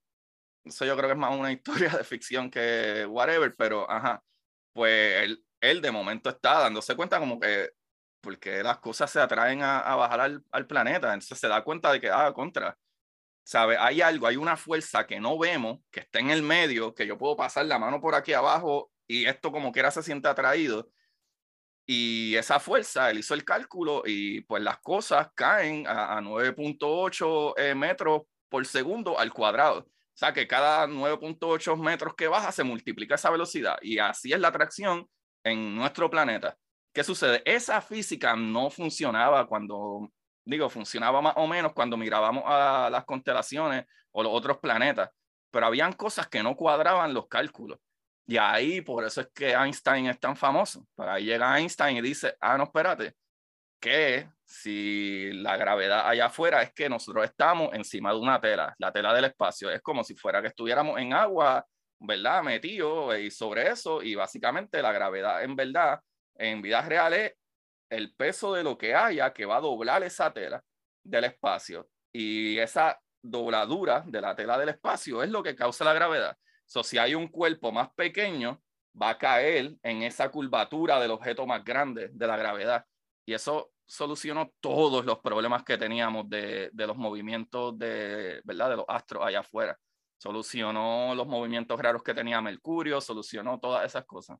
[0.63, 1.51] eso yo creo que es más una
[1.87, 4.23] historia de ficción que whatever, pero ajá,
[4.73, 7.69] pues él, él de momento está dándose cuenta como que
[8.21, 11.91] porque las cosas se atraen a, a bajar al, al, planeta, entonces se da cuenta
[11.91, 12.77] de que, ah, contra,
[13.45, 13.77] ¿sabe?
[13.77, 17.17] Hay algo, hay una fuerza que no vemos, que está en el medio, que yo
[17.17, 20.89] puedo pasar la mano por aquí abajo y esto como quiera se siente atraído.
[21.87, 27.53] Y esa fuerza, él hizo el cálculo y pues las cosas caen a, a 9.8
[27.57, 29.81] eh, metros por segundo al cuadrado.
[29.81, 34.39] O sea que cada 9.8 metros que baja se multiplica esa velocidad y así es
[34.39, 35.07] la atracción
[35.43, 36.57] en nuestro planeta.
[36.93, 37.43] ¿Qué sucede?
[37.45, 40.11] Esa física no funcionaba cuando,
[40.45, 45.09] digo, funcionaba más o menos cuando mirábamos a las constelaciones o los otros planetas,
[45.51, 47.79] pero habían cosas que no cuadraban los cálculos.
[48.27, 50.87] Y ahí, por eso es que Einstein es tan famoso.
[50.95, 53.13] Para ahí llega Einstein y dice, ah, no, espérate,
[53.79, 58.91] que si la gravedad allá afuera es que nosotros estamos encima de una tela, la
[58.91, 59.69] tela del espacio.
[59.69, 61.65] Es como si fuera que estuviéramos en agua,
[61.99, 62.43] ¿verdad?
[62.43, 65.99] Metido y sobre eso, y básicamente la gravedad en verdad,
[66.35, 67.33] en vida real es
[67.89, 70.63] el peso de lo que haya que va a doblar esa tela
[71.03, 71.89] del espacio.
[72.11, 76.37] Y esa dobladura de la tela del espacio es lo que causa la gravedad.
[76.65, 78.61] So, si hay un cuerpo más pequeño,
[78.99, 82.85] va a caer en esa curvatura del objeto más grande de la gravedad.
[83.25, 88.69] Y eso solucionó todos los problemas que teníamos de, de, los movimientos de, ¿verdad?
[88.71, 89.77] de los astros allá afuera.
[90.17, 94.39] Solucionó los movimientos raros que tenía Mercurio, solucionó todas esas cosas.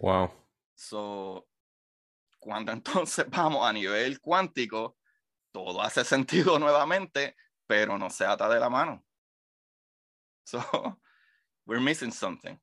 [0.00, 0.30] Wow.
[0.74, 1.46] So,
[2.38, 4.96] cuando entonces vamos a nivel cuántico,
[5.52, 9.04] todo hace sentido nuevamente, pero no se ata de la mano.
[10.44, 10.60] So,
[11.66, 12.56] we're missing something.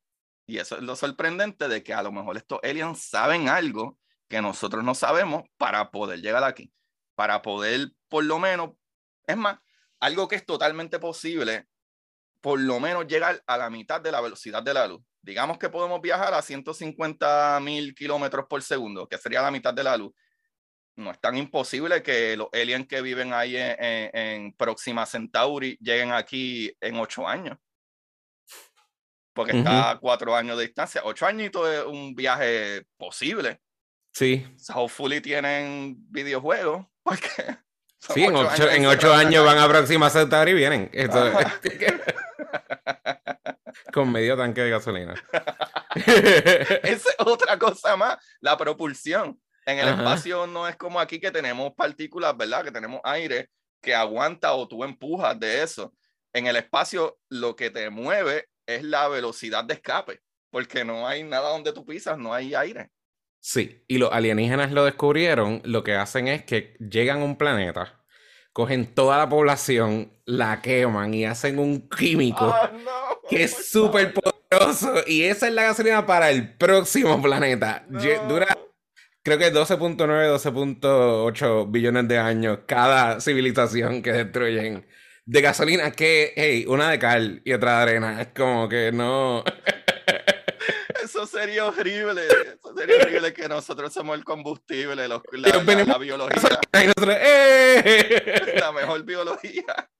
[0.46, 3.98] Y eso es lo sorprendente de que a lo mejor estos aliens saben algo
[4.28, 6.72] que nosotros no sabemos para poder llegar aquí,
[7.14, 8.70] para poder por lo menos,
[9.26, 9.58] es más,
[10.00, 11.66] algo que es totalmente posible,
[12.40, 15.02] por lo menos llegar a la mitad de la velocidad de la luz.
[15.24, 19.82] Digamos que podemos viajar a 150 mil kilómetros por segundo, que sería la mitad de
[19.82, 20.12] la luz.
[20.96, 26.12] No es tan imposible que los aliens que viven ahí en, en, Próxima Centauri lleguen
[26.12, 27.56] aquí en ocho años.
[29.32, 31.00] Porque está a cuatro años de distancia.
[31.04, 33.60] Ocho añitos es un viaje posible.
[34.12, 34.46] Sí.
[34.72, 37.56] hopefully tienen videojuegos, porque...
[37.98, 40.90] Sí, en ocho, en ocho años van a Próxima Centauri y vienen.
[40.92, 41.32] Esto,
[43.92, 45.14] con medio tanque de gasolina.
[45.94, 49.40] Esa es otra cosa más, la propulsión.
[49.66, 50.02] En el Ajá.
[50.02, 52.64] espacio no es como aquí que tenemos partículas, ¿verdad?
[52.64, 53.48] Que tenemos aire
[53.80, 55.94] que aguanta o tú empujas de eso.
[56.32, 60.20] En el espacio lo que te mueve es la velocidad de escape,
[60.50, 62.90] porque no hay nada donde tú pisas, no hay aire.
[63.40, 68.02] Sí, y los alienígenas lo descubrieron, lo que hacen es que llegan a un planeta,
[68.54, 72.70] cogen toda la población, la queman y hacen un químico Ah,
[73.28, 75.02] que es súper poderoso.
[75.06, 77.84] Y esa es la gasolina para el próximo planeta.
[78.28, 78.56] Dura,
[79.24, 79.96] creo que 12.9,
[80.32, 84.86] 12.8 billones de años cada civilización que destruyen.
[85.26, 88.22] De gasolina que, hey, una de cal y otra de arena.
[88.22, 89.42] Es como que no.
[91.02, 92.26] Eso sería horrible.
[92.26, 98.54] Eso sería horrible que nosotros somos el combustible, los- la, la- la biología, ¡eh!
[98.60, 99.90] la mejor biología.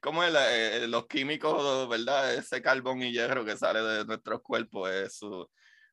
[0.00, 2.34] Como es la- eh, los químicos, ¿verdad?
[2.34, 4.90] Ese carbón y hierro que sale de nuestros cuerpos.
[4.90, 5.50] Eso.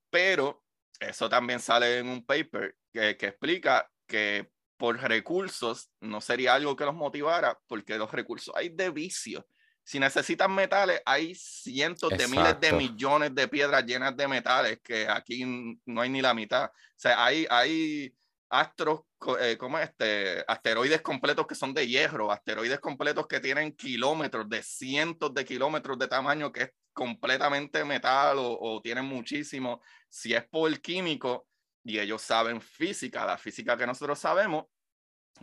[0.10, 0.64] Pero
[1.00, 6.76] eso también sale en un paper que, que explica que por recursos no sería algo
[6.76, 9.46] que los motivara, porque los recursos hay de vicio.
[9.84, 15.08] Si necesitan metales, hay cientos de miles de millones de piedras llenas de metales que
[15.10, 15.44] aquí
[15.86, 16.66] no hay ni la mitad.
[16.66, 18.16] O sea, hay, hay
[18.50, 19.02] astros,
[19.42, 20.46] eh, ¿cómo es este?
[20.48, 26.00] Asteroides completos que son de hierro, asteroides completos que tienen kilómetros, de cientos de kilómetros
[26.00, 29.82] de tamaño, que es completamente metal o, o tienen muchísimo.
[30.08, 31.48] Si es por químico
[31.84, 34.66] y ellos saben física, la física que nosotros sabemos,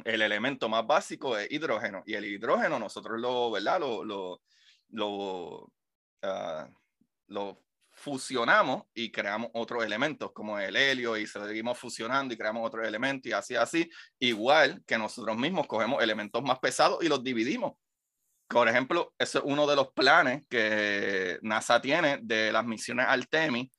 [0.05, 2.03] el elemento más básico es hidrógeno.
[2.07, 3.81] Y el hidrógeno nosotros lo, ¿verdad?
[3.81, 4.41] Lo,
[4.89, 5.73] lo,
[6.23, 6.69] ah,
[7.29, 7.63] lo
[7.93, 13.31] fusionamos y creamos otros elementos como el helio y seguimos fusionando y creamos otros elementos
[13.31, 13.91] y así, así.
[14.19, 17.75] Igual que nosotros mismos cogemos elementos más pesados y los dividimos.
[18.49, 23.71] Por ejemplo, ese es uno de los planes que NASA tiene de las misiones Artemis,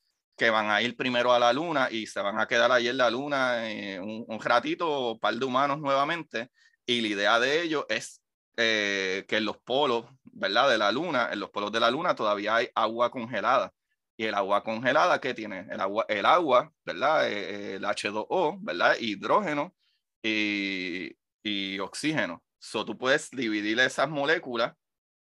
[0.42, 2.98] que van a ir primero a la Luna y se van a quedar ahí en
[2.98, 6.50] la Luna eh, un, un ratito, un par de humanos nuevamente.
[6.84, 8.24] Y la idea de ello es
[8.58, 10.68] eh, que en los polos, ¿verdad?
[10.72, 13.72] De la Luna, en los polos de la Luna todavía hay agua congelada.
[14.18, 15.68] Y el agua congelada, ¿qué tiene?
[15.70, 17.30] El agua, el agua ¿verdad?
[17.30, 18.96] Eh, el H2O, ¿verdad?
[19.00, 19.76] Hidrógeno
[20.24, 22.44] y, y oxígeno.
[22.58, 24.74] So, tú puedes dividir esas moléculas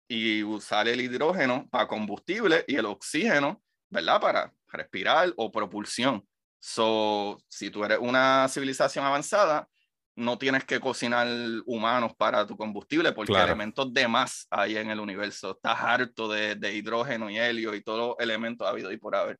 [0.07, 4.21] y usar el hidrógeno para combustible y el oxígeno, ¿verdad?
[4.21, 6.25] Para respirar o propulsión.
[6.59, 9.67] So, si tú eres una civilización avanzada,
[10.15, 11.27] no tienes que cocinar
[11.65, 13.47] humanos para tu combustible porque Claro.
[13.47, 15.51] elementos de más hay en el universo.
[15.51, 19.37] Estás harto de, de hidrógeno y helio y todos los elementos habido y por haber.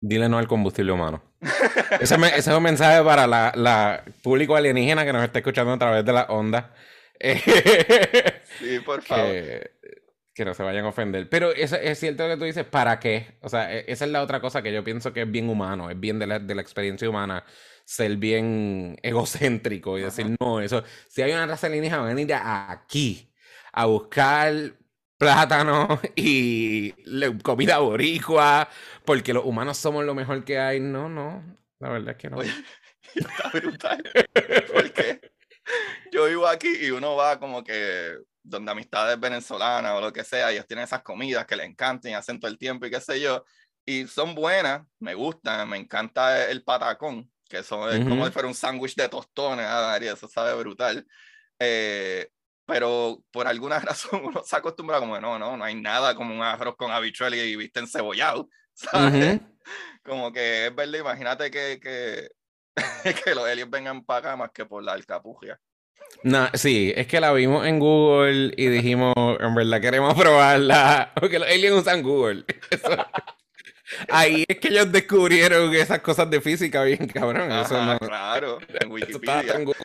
[0.00, 1.22] Dile no al combustible humano.
[2.00, 6.04] Ese, es un mensaje para la, la público alienígena que nos está escuchando a través
[6.04, 6.66] de las ondas.
[7.20, 7.40] Eh,
[8.58, 9.26] Sí, por favor.
[9.26, 9.70] que,
[10.38, 11.28] que no se vayan a ofender.
[11.28, 13.38] Pero eso, es cierto lo que tú dices, ¿para qué?
[13.42, 15.90] O sea, e- esa es la otra cosa que yo pienso que es bien humano,
[15.90, 17.44] es bien de la, de la experiencia humana,
[17.84, 22.32] ser bien egocéntrico y decir, no, eso, si hay una raza alienígena, van a ir
[22.34, 23.32] aquí
[23.72, 24.54] a buscar
[25.18, 26.92] plátano y
[27.42, 28.68] comida boricua,
[29.04, 30.80] porque los humanos somos lo mejor que hay.
[30.80, 31.42] No, no,
[31.80, 32.36] la verdad es que no.
[32.38, 32.52] Oye,
[33.14, 34.02] está brutal.
[34.72, 35.20] Porque
[36.12, 38.16] yo vivo aquí y uno va como que
[38.48, 42.14] donde amistades venezolanas o lo que sea, ellos tienen esas comidas que le encantan y
[42.14, 43.44] hacen todo el tiempo y qué sé yo,
[43.86, 48.26] y son buenas, me gustan, me encanta el patacón, que eso es como Ujú.
[48.26, 51.06] si fuera un sándwich de tostones, ah, eso sabe brutal.
[51.58, 52.28] Eh,
[52.66, 56.42] pero por alguna razón uno se acostumbra como, no, no, no hay nada como un
[56.42, 59.40] arroz con habichuela y viste encebollado, ¿sabes?
[59.40, 59.58] Ujú.
[60.04, 62.28] Como que es verdad, imagínate que, que,
[63.24, 65.58] que los aliens vengan para acá más que por la alcapugia.
[66.24, 71.38] No, sí, es que la vimos en Google y dijimos, en verdad queremos probarla, porque
[71.38, 72.44] los aliens usan Google.
[72.70, 73.06] Eso-
[74.10, 77.50] Ahí es que ellos descubrieron esas cosas de física bien cabrón.
[77.50, 79.54] Eso Ajá, no, claro, en eso Wikipedia.
[79.54, 79.80] en Google.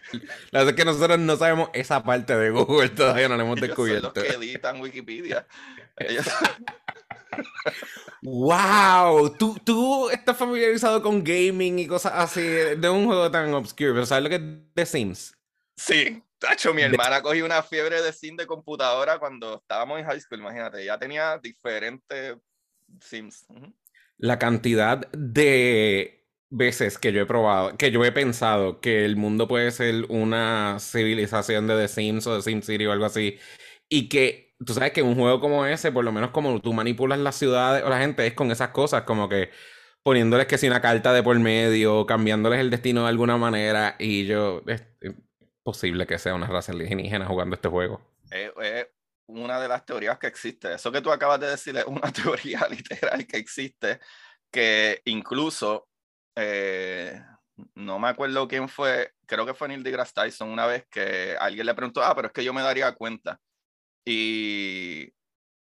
[0.52, 3.58] La verdad es que nosotros no sabemos esa parte de Google, todavía no la hemos
[3.62, 4.14] Ellos son los descubierto.
[4.14, 5.48] que editan Wikipedia.
[5.96, 6.26] Ellos-
[8.22, 9.36] ¡Wow!
[9.38, 14.06] ¿Tú, tú estás familiarizado con gaming y cosas así de un juego tan obscure, pero
[14.06, 14.42] ¿sabes lo que es
[14.74, 15.36] The Sims?
[15.76, 20.20] Sí, tacho, mi hermana cogió una fiebre de sim de computadora cuando estábamos en high
[20.20, 22.36] school, imagínate, ya tenía diferentes
[23.02, 23.46] sims.
[23.50, 23.74] Ujú.
[24.18, 29.48] La cantidad de veces que yo he probado, que yo he pensado que el mundo
[29.48, 33.40] puede ser una civilización de The Sims o de SimCity o algo así,
[33.90, 37.20] y que tú sabes que un juego como ese, por lo menos como tú manipulas
[37.20, 39.50] las ciudades o la gente, es con esas cosas, como que
[40.04, 44.26] poniéndoles que si una carta de por medio, cambiándoles el destino de alguna manera, y
[44.26, 45.14] yo, es es
[45.64, 48.02] posible que sea una raza alienígena jugando este juego.
[48.30, 48.88] Es, es
[49.28, 50.74] una de las teorías que existe.
[50.74, 54.00] Eso que tú acabas de decir es una teoría literal que existe,
[54.52, 55.88] que incluso,
[56.36, 57.22] eh,
[57.76, 61.66] no me acuerdo quién fue, creo que fue Neil deGrasse Tyson una vez que alguien
[61.66, 63.40] le preguntó, ah, pero es que yo me daría cuenta.
[64.06, 65.14] Y,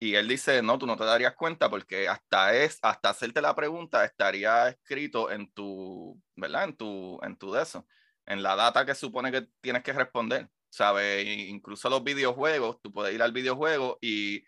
[0.01, 3.55] y él dice, no, tú no te darías cuenta porque hasta, es, hasta hacerte la
[3.55, 6.65] pregunta estaría escrito en tu, ¿verdad?
[6.65, 7.87] En tu, en tu de eso,
[8.29, 10.49] en la data que supone que tienes que responder.
[10.71, 11.27] ¿sabes?
[11.27, 14.45] Incluso los videojuegos, tú puedes ir al videojuego y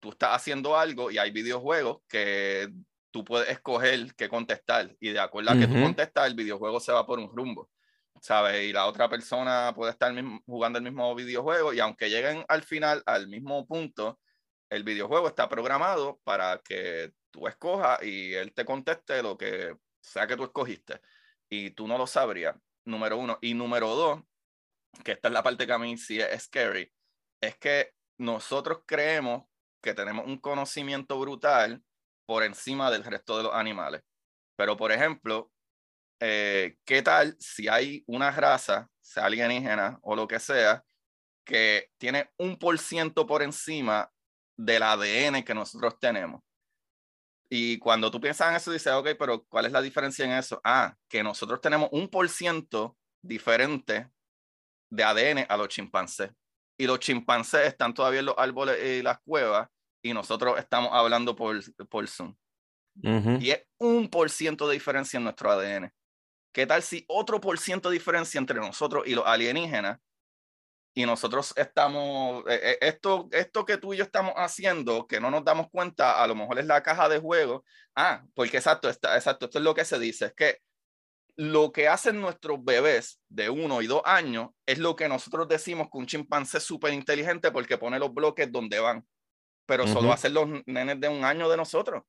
[0.00, 2.72] tú estás haciendo algo y hay videojuegos que
[3.10, 6.92] tú puedes escoger qué contestar y de acuerdo a que tú contestas, el videojuego se
[6.92, 7.70] va por un rumbo,
[8.20, 8.68] ¿sabes?
[8.68, 10.14] Y la otra persona puede estar
[10.46, 14.20] jugando el mismo videojuego y aunque lleguen al final al mismo punto,
[14.70, 20.26] el videojuego está programado para que tú escojas y él te conteste lo que sea
[20.26, 21.00] que tú escogiste
[21.48, 22.54] y tú no lo sabrías,
[22.88, 23.38] número uno.
[23.40, 24.22] Y número dos,
[25.04, 26.92] que esta es la parte que a mí sí es scary,
[27.40, 29.44] es que nosotros creemos
[29.82, 31.82] que tenemos un conocimiento brutal
[32.26, 34.02] por encima del resto de los animales.
[34.56, 35.52] Pero, por ejemplo,
[36.20, 40.84] eh, ¿qué tal si hay una raza, sea alienígena o lo que sea,
[41.44, 44.10] que tiene un por ciento por encima
[44.56, 46.42] del ADN que nosotros tenemos?
[47.50, 50.60] Y cuando tú piensas en eso, dices, ok, pero ¿cuál es la diferencia en eso?
[50.64, 54.10] Ah, que nosotros tenemos un por ciento diferente
[54.90, 56.30] de ADN a los chimpancés.
[56.78, 59.68] Y los chimpancés están todavía en los árboles y las cuevas
[60.02, 62.36] y nosotros estamos hablando por, por Zoom.
[63.02, 65.92] Y es un por ciento de diferencia en nuestro ADN.
[66.52, 69.98] ¿Qué tal si otro por ciento de diferencia entre nosotros y los alienígenas?
[70.94, 75.30] Y nosotros estamos, eh, eh, esto, esto que tú y yo estamos haciendo, que no
[75.30, 77.64] nos damos cuenta, a lo mejor es la caja de juego.
[77.94, 80.58] Ah, porque exacto, está, exacto, esto es lo que se dice, es que
[81.36, 85.86] lo que hacen nuestros bebés de uno y dos años es lo que nosotros decimos
[85.90, 89.06] que un chimpancé es súper inteligente porque pone los bloques donde van,
[89.64, 92.02] pero solo hacen los nenes de un año de nosotros.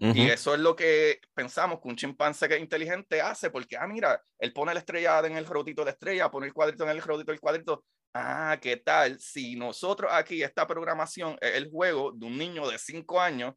[0.00, 3.86] Y eso es lo que pensamos que un chimpancé que es inteligente hace, porque, ah,
[3.88, 6.90] mira, él pone la estrella en el rodito de la estrella, pone el cuadrito en
[6.90, 7.84] el rodito del cuadrito.
[8.14, 9.18] Ah, ¿qué tal?
[9.18, 13.54] Si nosotros aquí, esta programación es el juego de un niño de cinco años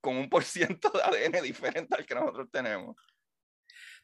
[0.00, 2.96] con un por ciento de ADN diferente al que nosotros tenemos.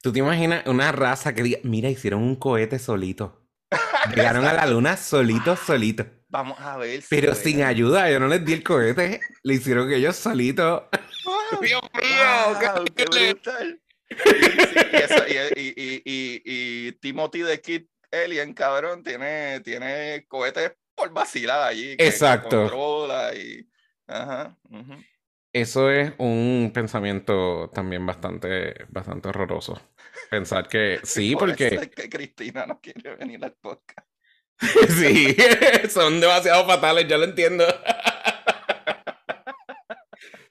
[0.03, 3.47] ¿Tú te imaginas una raza que diga, mira, hicieron un cohete solito?
[4.15, 6.07] Llegaron a la luna solito, solito.
[6.29, 7.03] Vamos a ver.
[7.09, 10.85] Pero sin ayuda, yo no les di el cohete, le hicieron ellos solitos.
[11.61, 11.81] Dios mío,
[12.95, 13.81] qué, brutal.
[15.57, 21.95] Y, Timothy de Kid Alien, cabrón, tiene, tiene cohetes por vacilar allí.
[21.99, 22.63] Exacto.
[22.63, 23.67] controla y...
[24.07, 24.57] Ajá.
[25.53, 29.81] Eso es un pensamiento también bastante, bastante horroroso.
[30.31, 31.91] Pensar que sí, porque...
[31.95, 34.09] que Cristina no quiere venir al podcast.
[34.89, 35.35] sí,
[35.89, 37.65] son demasiado fatales, yo lo entiendo.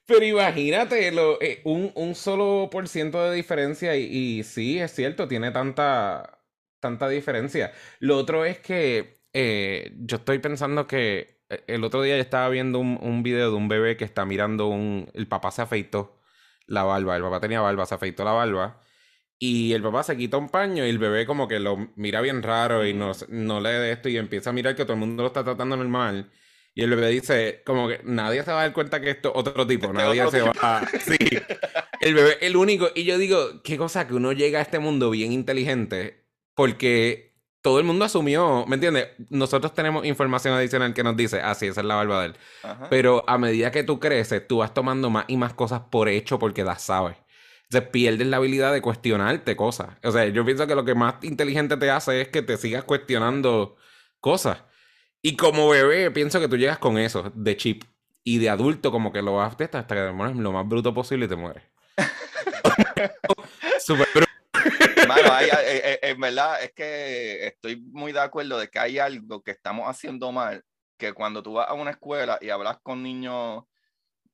[0.10, 5.28] Pero imagínate, lo, eh, un, un, solo por ciento de diferencia y, sí, es cierto,
[5.28, 6.40] tiene tanta,
[6.80, 7.74] tanta diferencia.
[8.00, 12.50] Lo otro es que eh, yo estoy pensando que eh, el otro día yo estaba
[12.50, 15.12] viendo un, un, video de un bebé que está mirando un...
[15.14, 16.20] El papá se afeitó
[16.66, 18.82] la barba, el papá tenía barba, se afeitó la barba.
[19.40, 22.44] Y el papá se quita un paño y el bebé como que lo mira bien
[22.44, 25.24] raro y no, no lee de esto y empieza a mirar que todo el mundo
[25.24, 26.32] lo está tratando normal.
[26.76, 29.36] Y el bebé dice, como que nadie se va a dar cuenta que esto es
[29.36, 30.88] otro tipo, este nadie se va a...
[31.00, 31.18] Sí.
[32.00, 32.90] El bebé, el único.
[32.96, 37.30] Y yo digo, qué cosa que uno llega a este mundo bien inteligente porque
[37.62, 39.10] todo el mundo asumió, ¿me entiendes?
[39.30, 42.36] Nosotros tenemos información adicional que nos dice, ah, sí, esa es la barba de él.
[42.90, 46.40] Pero a medida que tú creces, tú vas tomando más y más cosas por hecho
[46.40, 47.18] porque las sabes.
[47.64, 49.90] Entonces pierdes la habilidad de cuestionarte cosas.
[50.04, 52.84] O sea, yo pienso que lo que más inteligente te hace es que te sigas
[52.84, 53.76] cuestionando
[54.20, 54.64] cosas.
[55.22, 57.84] Y como bebé, pienso que tú llegas con eso, de chip.
[58.24, 61.26] Y de adulto, como que lo vas hasta que te mueres lo más bruto posible
[61.26, 61.64] y te mueres.
[63.80, 64.30] Súper bruto.
[65.42, 69.52] Eh, eh, en verdad es que estoy muy de acuerdo de que hay algo que
[69.52, 70.64] estamos haciendo mal,
[70.98, 73.64] que cuando tú vas a una escuela y hablas con niños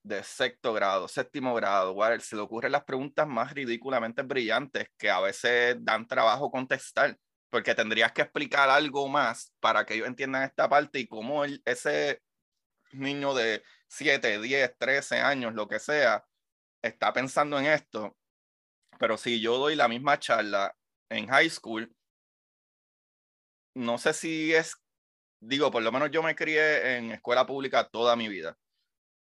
[0.03, 5.19] de sexto grado, séptimo grado, se le ocurren las preguntas más ridículamente brillantes que a
[5.19, 7.17] veces dan trabajo contestar,
[7.55, 12.21] porque tendrías que explicar algo más para que ellos entiendan esta parte y cómo ese
[12.91, 16.25] niño de 7, 10, 13 años, lo que sea,
[16.81, 18.17] está pensando en esto
[18.99, 20.75] pero si yo doy la misma charla
[21.09, 21.95] en high school,
[23.73, 24.75] no sé si es,
[25.39, 28.57] digo, por lo menos yo me crié en escuela pública toda mi vida.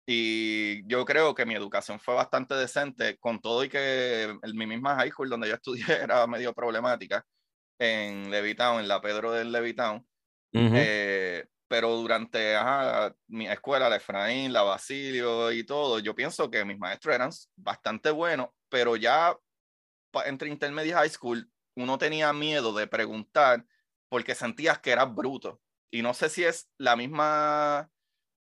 [0.07, 4.67] Y yo creo que mi educación fue bastante decente, con todo y que en mi
[4.67, 7.25] misma high school donde yo estudié era medio problemática,
[7.79, 10.05] en Levittown, en la Pedro del Levittown.
[10.51, 12.55] Eh, pero durante
[13.27, 18.11] mi escuela, la Efraín, la Basilio y todo, yo pienso que mis maestros eran bastante
[18.11, 19.37] buenos, pero ya
[20.25, 23.63] entre intermedia high school, uno tenía miedo de preguntar
[24.09, 25.61] porque sentías que eras bruto.
[25.91, 27.89] Y no sé si es la misma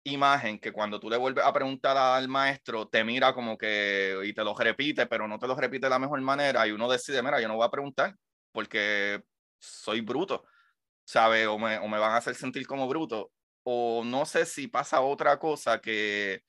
[0.04, 4.32] imagen que cuando tú le vuelves a preguntar al maestro, te mira como que y
[4.32, 7.22] te lo repite, pero no te lo repite de la mejor manera y uno decide,
[7.22, 8.16] mira, yo no voy a preguntar
[8.52, 9.22] porque
[9.58, 10.44] soy bruto.
[11.10, 11.48] ¿sabe?
[11.48, 13.32] O me, o me van a hacer sentir como bruto.
[13.64, 16.44] O no sé si pasa otra cosa que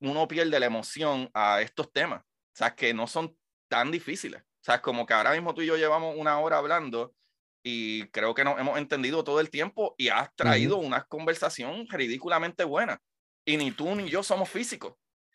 [0.00, 2.22] uno pierde la emoción a estos temas.
[2.22, 3.36] O sea, que no son
[3.68, 4.40] tan difíciles.
[4.42, 7.14] O sea, como que ahora mismo tú y yo llevamos una hora hablando
[7.62, 12.64] y creo que nos hemos entendido todo el tiempo y has traído una conversación ridículamente
[12.64, 13.02] buena.
[13.44, 14.94] Y ni tú ni yo somos físicos.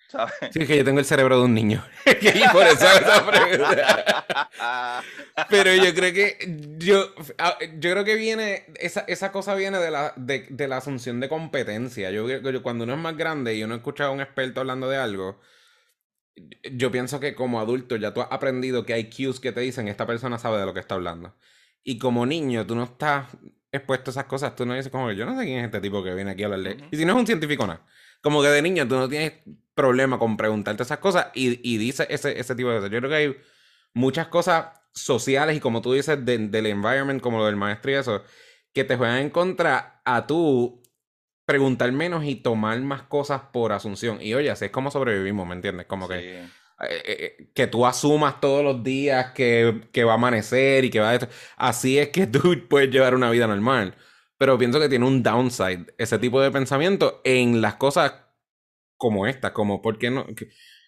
[0.10, 0.34] ¿Sabes?
[0.52, 1.86] Sí, que yo tengo el cerebro de un niño.
[2.06, 5.04] y por eso esa pregunta.
[5.50, 6.38] Pero yo creo que
[6.78, 7.14] yo,
[7.78, 11.30] yo creo que viene, esa, esa cosa viene de la, de, de la asunción de
[11.30, 12.12] competencia.
[12.12, 14.98] Yo, yo cuando uno es más grande y uno escucha a un experto hablando de
[14.98, 15.40] algo,
[16.72, 19.88] yo pienso que como adulto ya tú has aprendido que hay cues que te dicen
[19.88, 21.36] esta persona sabe de lo que está hablando.
[21.84, 23.28] Y como niño tú no estás
[23.72, 25.82] expuesto a esas cosas, tú no dices como que yo no sé quién es este
[25.82, 26.88] tipo que viene aquí a hablar de...
[26.92, 27.86] Y si no es un científico, nada.
[28.22, 29.34] Como que de niño tú no tienes
[29.74, 32.92] problema con preguntarte esas cosas y, y dice ese, ese tipo de cosas.
[32.92, 33.38] Yo creo que hay
[33.94, 38.24] muchas cosas sociales y como tú dices del environment, como lo del maestro y eso,
[38.74, 40.82] que te juegan en contra a tú
[41.46, 44.22] preguntar menos y tomar más cosas por asunción.
[44.22, 45.88] Y oye, así es como sobrevivimos, ¿me entiendes?
[45.88, 46.48] Como que, eh,
[46.80, 51.14] eh, que tú asumas todos los días que, que, va a amanecer y que va
[51.14, 51.20] a...
[51.58, 53.96] Así es que tú puedes llevar una vida normal.
[54.40, 58.14] Pero pienso que tiene un downside ese tipo de pensamiento en las cosas
[58.98, 60.26] como esta, como por qué no...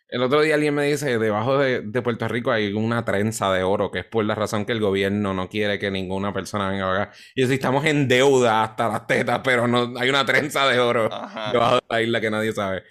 [0.07, 3.63] El otro día alguien me dice, debajo de, de, Puerto Rico hay una trenza de
[3.63, 7.03] oro, que es por la razón que el gobierno no quiere que ninguna persona venga
[7.03, 7.13] acá.
[7.35, 11.03] Y si estamos en deuda hasta las tetas, pero no hay una trenza de oro
[11.51, 12.83] debajo de la isla que nadie sabe.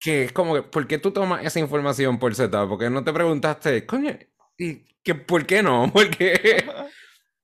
[0.00, 2.68] Que es como que, ¿por qué tú tomas esa información por Z?
[2.68, 4.16] Porque no te preguntaste, coño,
[4.56, 5.90] ¿y qué, por qué no?
[5.92, 6.64] Porque,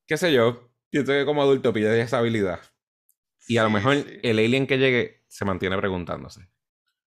[0.06, 2.60] qué sé yo, yo que como adulto pide esa habilidad.
[3.48, 6.48] Y a lo mejor el alien que llegue se mantiene preguntándose.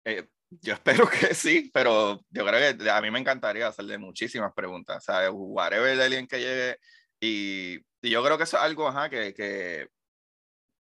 [0.03, 4.53] Eh, yo espero que sí, pero yo creo que a mí me encantaría hacerle muchísimas
[4.53, 4.97] preguntas.
[4.97, 6.77] O sea, whatever el alien que llegue.
[7.21, 9.87] Y, y yo creo que eso es algo ajá, que, que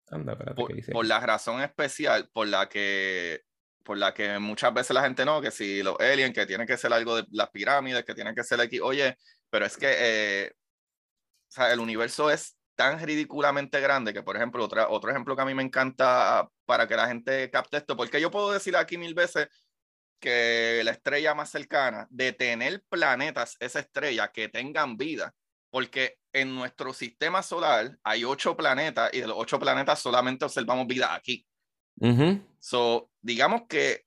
[0.10, 0.92] Anda, por, dice?
[0.92, 3.44] por, la razón especial por la que
[3.84, 6.78] por la que muchas veces la gente no, que si los aliens, que tiene que
[6.78, 9.18] ser algo de las pirámides, que tiene que ser aquí, oye,
[9.50, 10.52] pero es que eh,
[11.48, 15.42] o sea, el universo es tan ridículamente grande que, por ejemplo, otra, otro ejemplo que
[15.42, 18.98] a mí me encanta para que la gente capte esto, porque yo puedo decir aquí
[18.98, 19.50] mil veces
[20.18, 25.36] que la estrella más cercana, de tener planetas, esa estrella, que tengan vida,
[25.70, 30.88] porque en nuestro sistema solar hay ocho planetas y de los ocho planetas solamente observamos
[30.88, 31.46] vida aquí.
[32.00, 32.46] Uh -huh.
[32.60, 34.06] So, digamos que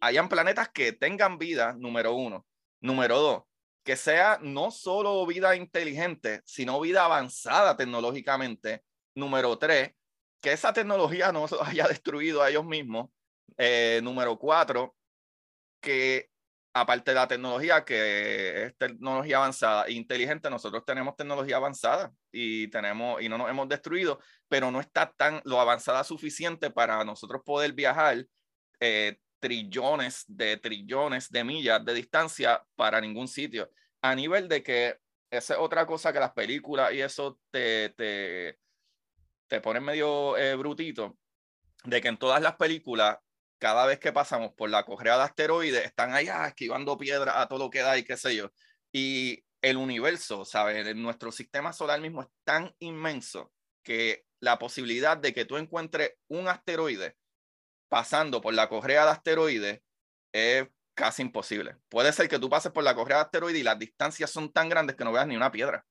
[0.00, 2.44] hayan planetas que tengan vida, número uno.
[2.80, 3.42] Número dos,
[3.90, 8.84] que sea no solo vida inteligente, sino vida avanzada tecnológicamente.
[9.16, 9.90] Número tres,
[10.40, 13.10] que esa tecnología no haya destruido a ellos mismos.
[13.58, 14.94] Eh, número cuatro,
[15.80, 16.30] que
[16.72, 22.68] aparte de la tecnología, que es tecnología avanzada e inteligente, nosotros tenemos tecnología avanzada y,
[22.68, 27.42] tenemos, y no nos hemos destruido, pero no está tan lo avanzada suficiente para nosotros
[27.44, 28.24] poder viajar
[28.78, 33.70] eh, trillones de trillones de millas de distancia para ningún sitio.
[34.02, 34.98] A nivel de que
[35.30, 38.58] esa es otra cosa que las películas y eso te, te,
[39.48, 41.18] te ponen medio eh, brutito,
[41.84, 43.18] de que en todas las películas,
[43.58, 47.46] cada vez que pasamos por la correa de asteroides, están ahí ah, esquivando piedras a
[47.48, 48.50] todo lo que da y qué sé yo.
[48.92, 50.94] Y el universo, ¿sabes?
[50.96, 56.48] Nuestro sistema solar mismo es tan inmenso que la posibilidad de que tú encuentres un
[56.48, 57.16] asteroide
[57.90, 59.82] pasando por la correa de asteroides
[60.32, 61.76] es casi imposible.
[61.90, 64.70] Puede ser que tú pases por la correa de asteroides y las distancias son tan
[64.70, 65.84] grandes que no veas ni una piedra.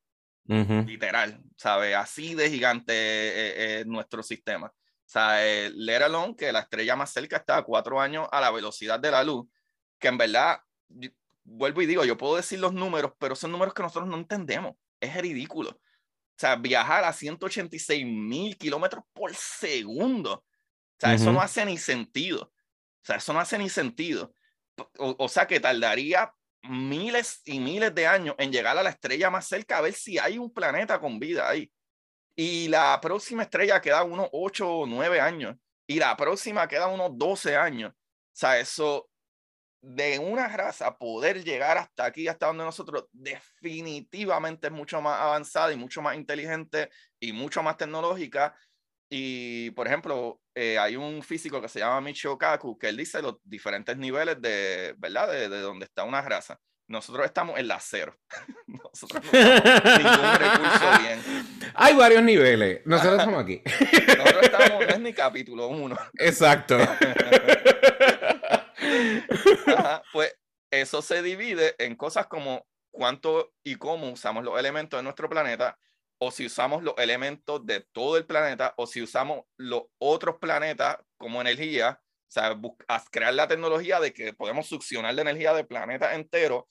[0.48, 0.88] Uh -huh.
[0.88, 1.96] Literal, ¿sabes?
[1.96, 4.68] Así de gigante es, es nuestro sistema.
[4.68, 8.52] O sea, let alone que la estrella más cerca está a cuatro años a la
[8.52, 9.48] velocidad de la luz,
[10.00, 10.60] que en verdad,
[11.44, 14.76] vuelvo y digo, yo puedo decir los números, pero son números que nosotros no entendemos.
[15.00, 15.72] Es ridículo.
[15.72, 20.46] O sea, viajar a 186 mil kilómetros por segundo.
[21.00, 21.16] O sea, uh -huh.
[21.16, 22.44] eso no hace ni sentido.
[22.44, 24.34] O sea, eso no hace ni sentido.
[24.98, 26.34] O, o, sea, que tardaría
[26.64, 30.18] miles y miles de años en llegar a la estrella más cerca a ver si
[30.20, 31.72] hay un planeta con vida ahí.
[32.36, 35.56] Y la próxima estrella queda unos 8 o 9 años.
[35.88, 37.92] Y la próxima queda unos 12 años.
[37.92, 37.96] O
[38.32, 39.10] sea, eso
[39.82, 45.72] de una raza poder llegar hasta aquí, hasta donde nosotros, definitivamente es mucho más avanzada
[45.72, 46.90] y mucho más inteligente
[47.20, 48.56] y mucho más tecnológica.
[49.10, 53.22] Y, por ejemplo, eh, hay un físico que se llama Michio Kaku, que él dice
[53.22, 55.32] los diferentes niveles de, ¿verdad?
[55.32, 56.60] De, de donde está una raza.
[56.90, 58.14] Nosotros estamos en la cero.
[58.68, 61.22] Nosotros no ningún recurso bien.
[61.76, 62.82] Hay varios niveles.
[62.84, 63.62] Nosotros estamos aquí.
[64.18, 65.98] Nosotros estamos, no es ni capítulo uno.
[66.18, 66.78] Exacto.
[69.78, 70.36] Ajá, pues
[70.72, 75.78] eso se divide en cosas como cuánto y cómo usamos los elementos de nuestro planeta,
[76.20, 80.98] o si usamos los elementos de todo el planeta, o si usamos los otros planetas
[81.18, 82.60] como energía, o sea,
[83.10, 86.68] crear la tecnología de que podemos succionar la energía del planeta entero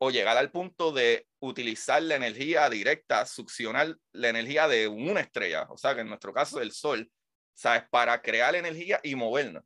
[0.00, 5.66] o llegar al punto de utilizar la energía directa, succionar la energía de una estrella,
[5.70, 7.10] o sea, que en nuestro caso del Sol,
[7.54, 7.84] ¿sabes?
[7.90, 9.64] Para crear energía y movernos.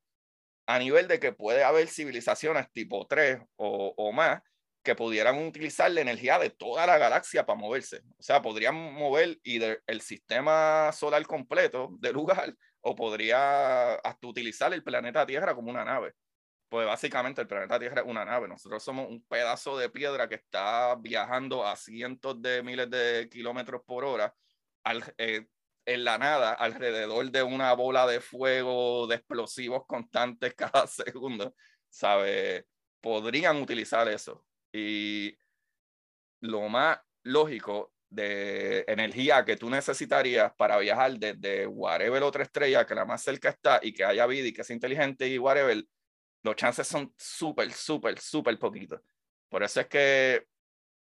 [0.66, 4.41] A nivel de que puede haber civilizaciones tipo 3 o, o más
[4.83, 8.03] que pudieran utilizar la energía de toda la galaxia para moverse.
[8.18, 14.83] O sea, podrían mover el sistema solar completo de lugar o podría hasta utilizar el
[14.83, 16.14] planeta Tierra como una nave.
[16.68, 18.49] Pues básicamente el planeta Tierra es una nave.
[18.49, 23.83] Nosotros somos un pedazo de piedra que está viajando a cientos de miles de kilómetros
[23.87, 24.35] por hora
[24.83, 25.47] al, eh,
[25.87, 31.55] en la nada, alrededor de una bola de fuego, de explosivos constantes cada segundo.
[31.89, 32.66] ¿Sabe?
[33.01, 34.45] Podrían utilizar eso.
[34.72, 35.36] Y
[36.40, 42.94] lo más lógico de energía que tú necesitarías para viajar desde whatever otra estrella que
[42.94, 45.82] la más cerca está y que haya vida y que sea inteligente y whatever,
[46.42, 49.00] los chances son súper, súper, súper poquitos.
[49.48, 50.46] Por eso es que,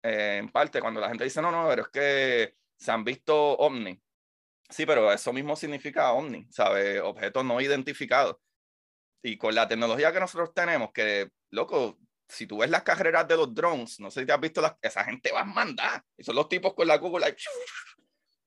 [0.03, 3.57] eh, en parte, cuando la gente dice, no, no, pero es que se han visto
[3.57, 4.01] ovni.
[4.69, 7.01] Sí, pero eso mismo significa ovni, ¿sabes?
[7.01, 8.37] Objetos no identificados.
[9.21, 13.37] Y con la tecnología que nosotros tenemos, que, loco, si tú ves las carreras de
[13.37, 16.03] los drones, no sé si te has visto, las, esa gente va a mandar.
[16.17, 17.35] Y son los tipos con la Google,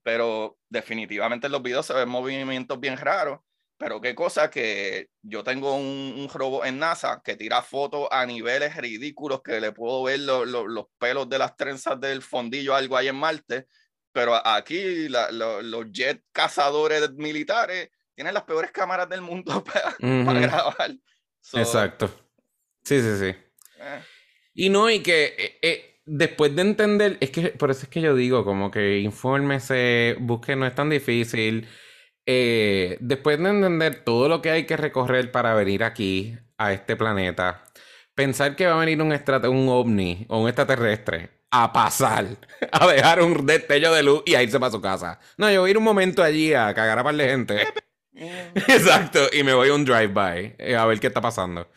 [0.03, 3.41] pero definitivamente en los videos se ven movimientos bien raros.
[3.77, 8.27] Pero qué cosa que yo tengo un, un robot en NASA que tira fotos a
[8.27, 13.07] niveles ridículos que le puedo ver los pelos de las trenzas del fondillo, algo ahí
[13.07, 13.69] en Marte.
[14.11, 20.91] Pero aquí los jet cazadores militares tienen las peores cámaras del mundo para, grabar.
[21.53, 22.11] Exacto.
[22.83, 23.48] Sí, sí, sí.
[23.81, 24.01] Eh.
[24.55, 28.01] Y no, y que eh, eh, después de entender, es que por eso es que
[28.01, 31.67] yo digo, como que infórmese, busque, no es tan difícil.
[32.27, 37.65] después de entender todo lo que hay que recorrer para venir aquí, a este planeta,
[38.15, 42.27] pensar que va a venir un, un ovni o un extraterrestre a pasar,
[42.73, 45.21] a dejar un destello de luz y a irse para su casa.
[45.37, 47.69] No, yo voy a ir un momento allí a cagar a par de gente.
[48.55, 51.71] Exacto, y me voy a un drive-by a ver qué está pasando.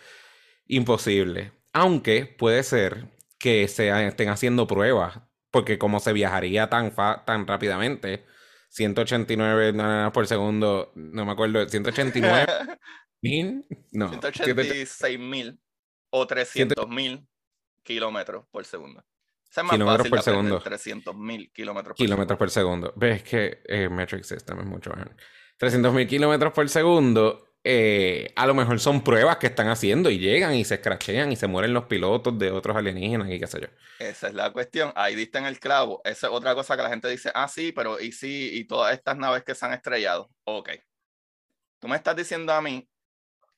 [0.67, 1.51] Imposible.
[1.73, 3.09] Aunque puede ser
[3.39, 5.19] que se estén haciendo pruebas,
[5.49, 6.93] porque como se viajaría tan,
[7.25, 8.25] tan rápidamente,
[8.69, 12.45] 189 por segundo, no me acuerdo, 189
[13.21, 15.59] mil, no, 186 mil
[16.09, 17.27] o 300 mil
[17.83, 19.03] kilómetros por segundo.
[19.49, 20.59] Es más kilómetros por segundo.
[20.61, 22.93] 300 mil kilómetros por kilómetros por segundo.
[22.95, 25.15] Ves que eh, Metric System es mucho mejor.
[25.57, 30.17] 300 mil kilómetros por segundo eh, a lo mejor son pruebas que están haciendo y
[30.17, 33.61] llegan y se escrachean y se mueren los pilotos de otros alienígenas y qué sé
[33.61, 33.67] yo.
[33.99, 34.91] Esa es la cuestión.
[34.95, 36.01] Ahí diste en el clavo.
[36.03, 38.93] Esa es otra cosa que la gente dice, ah, sí, pero y sí, y todas
[38.93, 40.29] estas naves que se han estrellado.
[40.45, 40.69] Ok.
[41.79, 42.87] Tú me estás diciendo a mí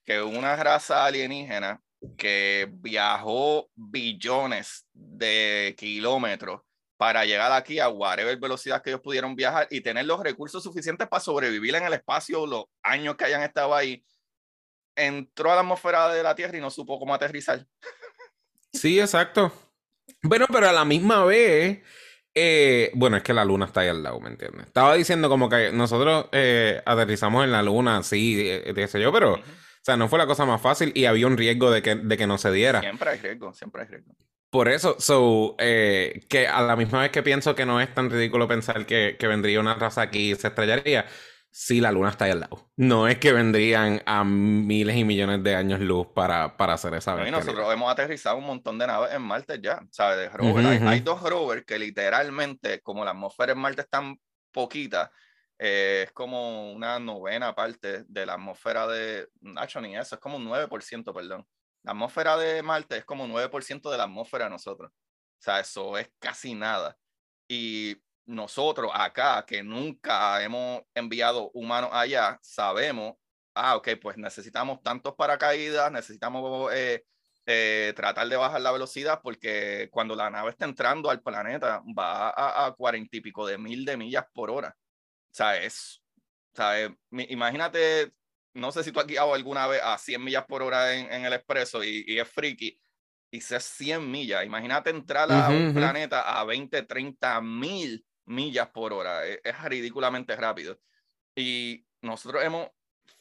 [0.04, 1.82] que una raza alienígena
[2.18, 6.62] que viajó billones de kilómetros
[7.04, 11.06] para llegar aquí a whatever velocidad que ellos pudieron viajar y tener los recursos suficientes
[11.06, 14.06] para sobrevivir en el espacio los años que hayan estado ahí,
[14.96, 17.66] entró a la atmósfera de la Tierra y no supo cómo aterrizar.
[18.76, 19.54] Sí, exacto.
[20.24, 21.84] Bueno, pero a la misma vez,
[22.34, 24.66] eh, bueno, es que la luna está ahí al lado, ¿me entiendes?
[24.66, 29.36] Estaba diciendo como que nosotros eh, aterrizamos en la luna, sí, de, sé yo, pero,
[29.36, 29.42] o
[29.84, 32.26] sea, no fue la cosa más fácil y había un riesgo de que, de que
[32.26, 32.80] no se diera.
[32.80, 34.16] Siempre hay riesgo, siempre hay riesgo.
[34.54, 38.12] Por eso, so, eh, que a la misma vez que pienso que no es tan
[38.12, 41.08] ridículo pensar que, que, vendría una raza aquí y se estrellaría,
[41.50, 42.70] si la luna está ahí al lado.
[42.76, 47.16] No es que vendrían a miles y millones de años luz para, para hacer esa
[47.16, 47.32] vez.
[47.32, 50.30] nosotros hemos aterrizado un montón de naves en Marte ya, ¿sabes?
[50.40, 54.20] hay, dos rovers que literalmente, como la atmósfera en Marte es tan
[54.52, 55.12] poquita,
[55.58, 59.30] eh, es como una novena parte de la atmósfera de...
[59.42, 61.44] Nacho, ni eso, es como un 9%, perdón.
[61.84, 64.92] La atmósfera de Marte es como 9% de la atmósfera de nosotros.
[64.92, 66.98] O sea, eso es casi nada.
[67.48, 73.16] Y nosotros acá, que nunca hemos enviado humanos allá, sabemos,
[73.54, 77.04] ah, ok, pues necesitamos tantos paracaídas, necesitamos eh,
[77.46, 82.66] eh, tratar de bajar la velocidad porque cuando la nave está entrando al planeta va
[82.66, 84.76] a cuarenta y pico de mil de millas por hora.
[84.78, 86.02] O sea, es,
[86.54, 88.14] o sea, imagínate
[88.54, 91.34] no sé si tú has guiado alguna vez a 100 millas por hora en, el
[91.34, 92.80] expreso y, es friki,
[93.32, 94.46] y es 100 millas.
[94.46, 99.28] Imagínate entrar a un planeta a 20, 30 mil millas por hora.
[99.28, 100.80] E, es, ridículamente rápido.
[101.36, 102.70] Y nosotros hemos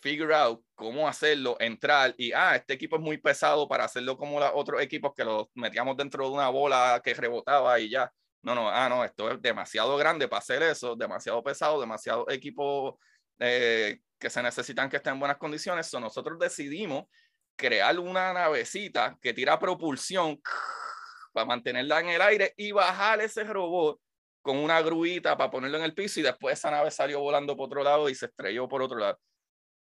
[0.00, 4.40] figure out cómo hacerlo, entrar y, ah, este equipo es muy pesado para hacerlo como
[4.40, 8.12] los otros equipos que los metíamos dentro de una bola que rebotaba y ya.
[8.42, 12.98] no, no, ah, no, esto es demasiado grande para hacer eso, demasiado pesado, demasiado equipo
[13.44, 15.88] eh, que se necesitan que estén en buenas condiciones.
[15.88, 17.06] So, nosotros decidimos
[17.56, 20.40] crear una navecita que tira propulsión
[21.32, 24.00] para mantenerla en el aire y bajar ese robot
[24.42, 27.66] con una gruita para ponerlo en el piso y después esa nave salió volando por
[27.66, 29.18] otro lado y se estrelló por otro lado.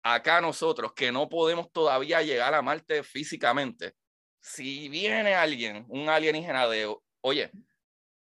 [0.04, 3.94] Acá nosotros, que no podemos todavía llegar a Marte físicamente,
[4.40, 7.52] si viene alguien, un alienígena de, oye,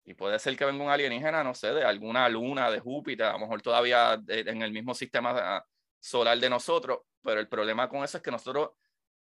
[0.08, 3.34] y puede ser que venga un alienígena, no sé, de alguna luna de Júpiter, a
[3.34, 5.62] lo mejor todavía en el mismo sistema
[6.00, 8.70] solar de nosotros, pero el problema con eso es que nosotros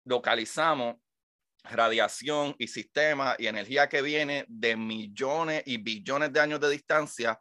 [0.04, 0.98] localizamos
[1.64, 7.40] radiación y sistema y energía que viene de millones y billones de años de distancia,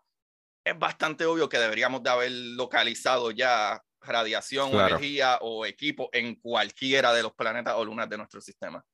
[0.64, 7.12] es bastante obvio que deberíamos de haber localizado ya radiación energía o equipo en cualquiera
[7.12, 8.84] de los planetas o lunas de nuestro sistema.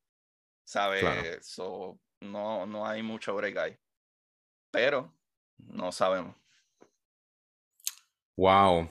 [0.64, 1.54] ¿Sabes?
[2.20, 3.78] no, no hay mucho break ahí.
[4.70, 5.12] Pero
[5.59, 6.36] no sabemos.
[8.36, 8.89] Wow.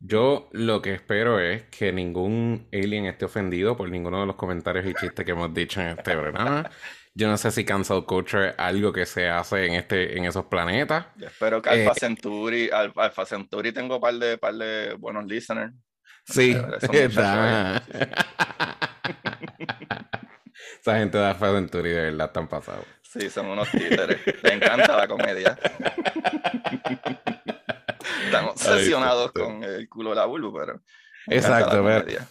[0.00, 4.86] Yo lo que espero es que ningún alien esté ofendido por ninguno de los comentarios
[4.86, 6.70] y chistes que hemos dicho en este programa.
[7.12, 10.46] Yo no sé si cancel culture es algo que se hace en este, en esos
[10.46, 11.06] planetas.
[11.20, 15.74] espero que Alpha eh, Centauri, Alpha Centauri tengo un par de, par de buenos listeners.
[16.24, 16.56] Sí,
[20.80, 22.86] Esa gente de Alpha Centauri de verdad están pasados.
[23.10, 24.20] Sí, son unos títeres.
[24.44, 25.58] Me encanta la comedia.
[28.24, 30.80] Estamos obsesionados con el culo de la bulbo, pero.
[31.26, 32.24] Exacto, pero.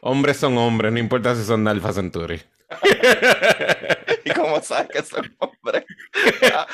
[0.00, 2.42] Hombres son hombres, no importa si son Alpha Centauri.
[4.24, 5.84] ¿Y cómo sabes que son hombres?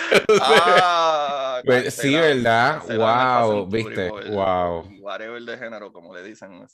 [0.40, 2.81] ah, pues, sí, ¿verdad?
[2.97, 4.89] Wow, viste, wow.
[5.01, 6.64] Whatever de género, como le dicen.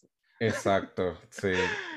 [0.41, 1.53] Exacto, sí.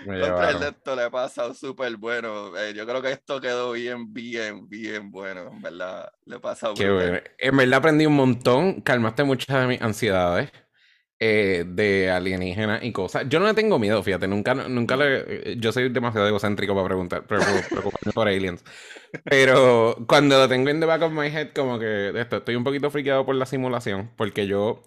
[0.05, 2.57] Me el esto le ha pasado súper bueno.
[2.57, 5.51] Eh, yo creo que esto quedó bien, bien, bien bueno.
[5.51, 7.19] En verdad, le ha pasado Qué bueno.
[7.37, 8.81] En verdad aprendí un montón.
[8.81, 10.51] Calmaste muchas de mis ansiedades
[11.19, 13.29] eh, de alienígenas y cosas.
[13.29, 14.27] Yo no le tengo miedo, fíjate.
[14.27, 15.55] Nunca, nunca le.
[15.57, 18.63] Yo soy demasiado egocéntrico para preguntar, preocuparme por aliens.
[19.23, 22.63] Pero cuando lo tengo en the back of my head, como que esto, estoy un
[22.63, 24.09] poquito friqueado por la simulación.
[24.17, 24.81] Porque yo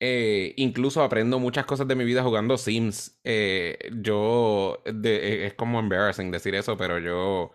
[0.00, 3.18] eh, incluso aprendo muchas cosas de mi vida jugando Sims.
[3.24, 7.52] Eh, yo, es como embarrassing decir eso, pero yo,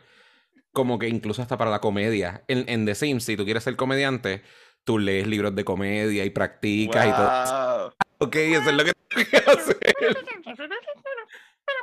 [0.72, 2.44] como que incluso hasta para la comedia.
[2.48, 4.42] En, en The Sims, si tú quieres ser comediante,
[4.84, 7.96] tú lees libros de comedia y practicas y todo.
[8.18, 9.78] Ok, eso es lo que tengo que hacer.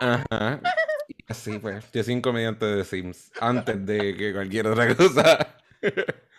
[0.01, 0.61] Ajá.
[1.09, 5.57] Y así pues, yo soy un comediante de Sims antes de que cualquier otra cosa.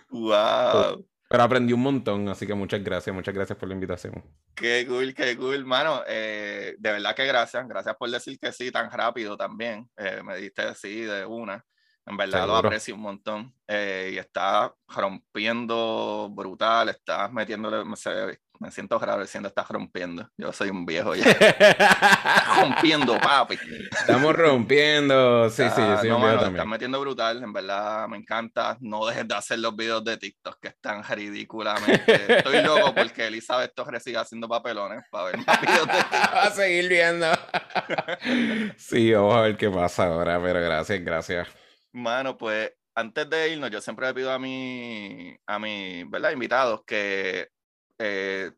[0.10, 1.06] Wow.
[1.30, 4.24] Pero aprendí un montón, así que muchas gracias, muchas gracias por la invitación.
[4.56, 6.02] Qué cool, qué cool, mano.
[6.08, 9.88] Eh, de verdad que gracias, gracias por decir que sí tan rápido también.
[9.96, 11.64] Eh, me diste sí de una.
[12.08, 13.54] En verdad lo aprecio un montón.
[13.68, 17.86] Eh, y está rompiendo brutal, estás metiéndole,
[18.60, 20.30] me siento raro diciendo estás rompiendo.
[20.38, 21.24] Yo soy un viejo ya.
[22.62, 23.58] rompiendo, papi.
[23.90, 25.50] Estamos rompiendo.
[25.50, 26.56] Sí, sí, yo soy un viejo también.
[26.56, 28.78] Estás metiendo brutal, en verdad me encanta.
[28.82, 32.38] No dejes de hacer los videos de TikTok que están ridículamente.
[32.38, 36.34] Estoy loco porque Elizabeth Torres sigue haciendo papelones para ver más videos de TikTok.
[36.34, 37.28] a seguir viendo.
[38.78, 41.48] sí, vamos a ver qué pasa ahora, pero gracias, gracias.
[41.94, 46.32] Mano, pues antes de irnos, yo siempre le pido a mi, a mi, ¿verdad?
[46.32, 47.48] invitados que
[48.00, 48.52] eh,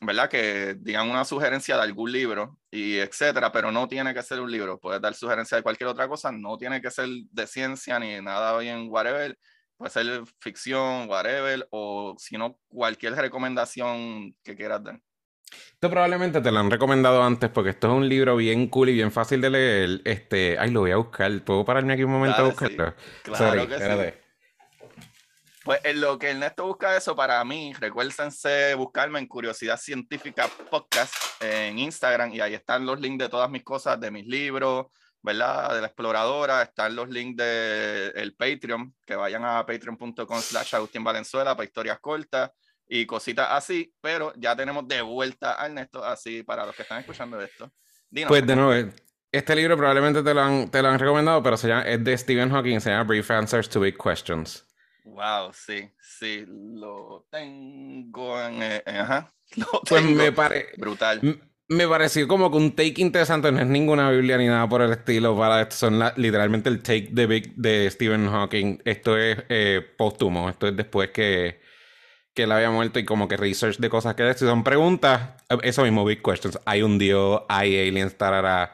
[0.00, 0.30] ¿verdad?
[0.30, 4.50] Que digan una sugerencia de algún libro y etcétera, pero no tiene que ser un
[4.50, 4.78] libro.
[4.78, 8.56] Puedes dar sugerencia de cualquier otra cosa, no tiene que ser de ciencia ni nada
[8.58, 9.36] bien, whatever.
[9.76, 15.00] Puede ser ficción, whatever, o si no, cualquier recomendación que quieras dar.
[15.50, 18.94] Esto probablemente te lo han recomendado antes porque esto es un libro bien cool y
[18.94, 20.02] bien fácil de leer.
[20.04, 21.42] Este, ay, lo voy a buscar.
[21.44, 22.94] ¿Puedo pararme aquí un momento a buscarlo?
[23.22, 24.27] Claro que sí.
[25.68, 31.12] Pues en lo que Ernesto busca eso para mí, recuérdense buscarme en Curiosidad Científica Podcast
[31.42, 34.86] en Instagram y ahí están los links de todas mis cosas, de mis libros,
[35.20, 35.74] ¿verdad?
[35.74, 41.04] De la exploradora, están los links del el Patreon, que vayan a patreon.com slash Agustín
[41.04, 42.50] Valenzuela para historias cortas
[42.86, 47.00] y cositas así, pero ya tenemos de vuelta a Ernesto, así para los que están
[47.00, 47.70] escuchando esto.
[48.26, 48.90] pues de nuevo,
[49.30, 52.16] este libro probablemente te lo han, te lo han recomendado, pero se llama, es de
[52.16, 54.64] Stephen Hawking, se llama Brief Answers to Big Questions.
[55.14, 58.62] Wow, sí, sí, lo tengo en.
[58.62, 60.72] Eh, ajá, lo pues me parece.
[60.76, 61.40] Brutal.
[61.70, 64.90] Me pareció como que un take interesante, no es ninguna Biblia ni nada por el
[64.92, 65.36] estilo.
[65.36, 68.80] Para esto son literalmente el take de, Big, de Stephen Hawking.
[68.86, 71.60] Esto es eh, póstumo, esto es después que,
[72.32, 75.82] que él había muerto y como que research de cosas que si son preguntas, eso
[75.82, 76.58] mismo, big questions.
[76.64, 78.72] Hay un dios, hay aliens, tarara.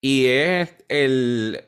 [0.00, 1.64] Y es el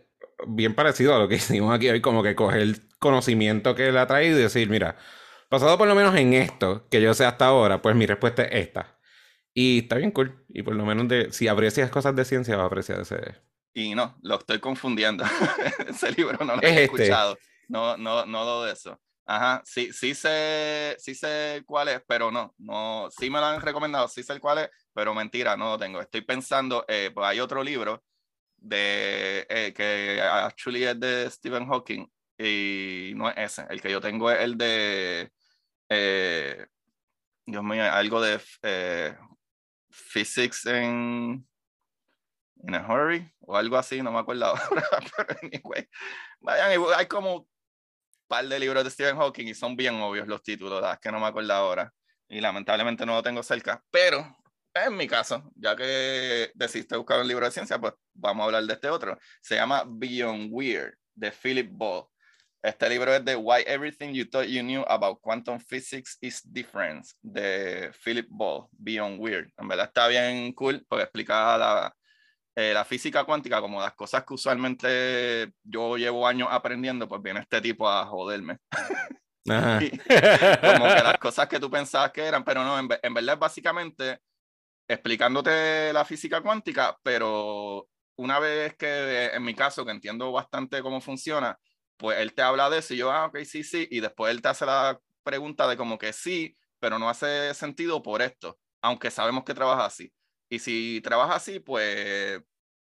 [0.46, 4.06] bien parecido a lo que hicimos aquí hoy, como que coger conocimiento que le ha
[4.06, 4.96] traído y decir, mira,
[5.50, 8.66] basado por lo menos en esto que yo sé hasta ahora, pues mi respuesta es
[8.66, 8.98] esta.
[9.54, 10.44] Y está bien cool.
[10.48, 13.36] Y por lo menos de, si aprecias cosas de ciencia, va a apreciar ese.
[13.74, 15.24] Y no, lo estoy confundiendo.
[15.88, 16.84] ese libro no lo he este.
[16.84, 17.38] escuchado.
[17.68, 19.00] No, no, no lo de eso.
[19.26, 23.60] Ajá, sí, sí sé, sí sé cuál es, pero no, no, sí me lo han
[23.60, 26.00] recomendado, sí sé cuál es, pero mentira, no lo tengo.
[26.00, 28.02] Estoy pensando, eh, pues hay otro libro
[28.56, 34.00] de eh, que actually es de Stephen Hawking y no es ese, el que yo
[34.00, 35.30] tengo es el de,
[35.88, 36.66] eh,
[37.44, 38.40] Dios mío, algo de
[39.90, 41.46] physics in,
[42.62, 44.60] in a hurry o algo así, no me acuerdo ahora,
[45.16, 45.88] pero anyway,
[46.40, 47.48] vayan, hay como
[48.26, 51.18] par de libros de Stephen Hawking y son bien obvios los títulos, es que no
[51.18, 51.92] me acuerdo ahora
[52.28, 54.38] y lamentablemente no lo tengo cerca, pero
[54.74, 58.64] en mi caso, ya que decidiste buscar un libro de ciencia, pues vamos a hablar
[58.64, 59.18] de este otro.
[59.40, 62.04] Se llama Beyond Weird, de Philip Ball.
[62.62, 67.06] Este libro es de Why Everything You Thought You Knew About Quantum Physics is Different,
[67.22, 69.52] de Philip Ball, Beyond Weird.
[69.56, 71.94] En verdad está bien cool porque explica la,
[72.56, 77.40] eh, la física cuántica, como las cosas que usualmente yo llevo años aprendiendo, pues viene
[77.40, 78.58] este tipo a joderme.
[79.48, 83.40] como que las cosas que tú pensabas que eran, pero no, en, en, verdad es
[83.40, 84.18] básicamente
[84.88, 91.00] explicándote la física cuántica, pero una vez que, en mi caso, que entiendo bastante cómo
[91.00, 91.56] funciona,
[91.98, 94.40] pues él te habla de eso y yo, ah, ok, sí, sí, y después él
[94.40, 99.10] te hace la pregunta de como que sí, pero no hace sentido por esto, aunque
[99.10, 100.12] sabemos que trabaja así.
[100.48, 102.40] Y si trabaja así, pues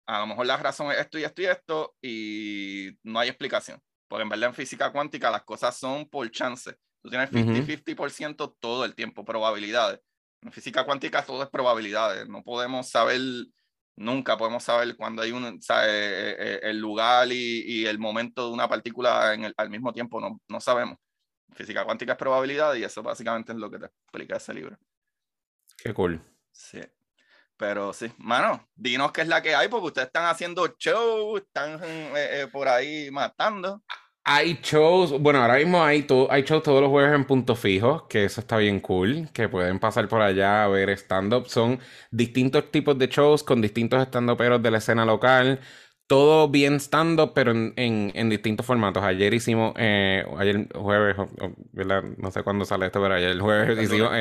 [0.06, 3.80] a lo mejor la razón es esto y esto y esto y no hay explicación.
[4.08, 6.74] Porque en verdad en física cuántica las cosas son por chance.
[7.02, 10.00] Tú tienes 50-50% todo el tiempo, probabilidades.
[10.42, 12.28] En física cuántica todo es probabilidades.
[12.28, 13.20] No podemos saber,
[13.96, 18.46] nunca podemos saber cuándo hay un, sabe, eh, eh, el lugar y, y, el momento
[18.46, 20.20] de una partícula en el, al mismo tiempo.
[20.20, 20.98] No, no sabemos.
[21.54, 24.78] Física cuántica es probabilidad y eso básicamente es lo que te explica ese libro.
[25.76, 26.20] Qué cool.
[26.50, 26.80] Sí.
[27.62, 31.80] Pero sí, mano, dinos qué es la que hay, porque ustedes están haciendo shows, están
[31.84, 33.82] eh, eh, por ahí matando.
[34.24, 38.24] Hay shows, bueno, ahora mismo hay, hay shows todos los jueves en punto fijo, que
[38.24, 41.48] eso está bien cool, que pueden pasar por allá a ver stand-up.
[41.48, 41.80] Son
[42.12, 45.58] distintos tipos de shows con distintos stand-uperos de la escena local.
[46.06, 49.02] Todo bien stand-up, pero en, en, distintos formatos.
[49.02, 51.16] Ayer hicimos, eh, ayer jueves,
[52.18, 54.12] no sé cuándo sale esto, pero ayer el jueves hicimos,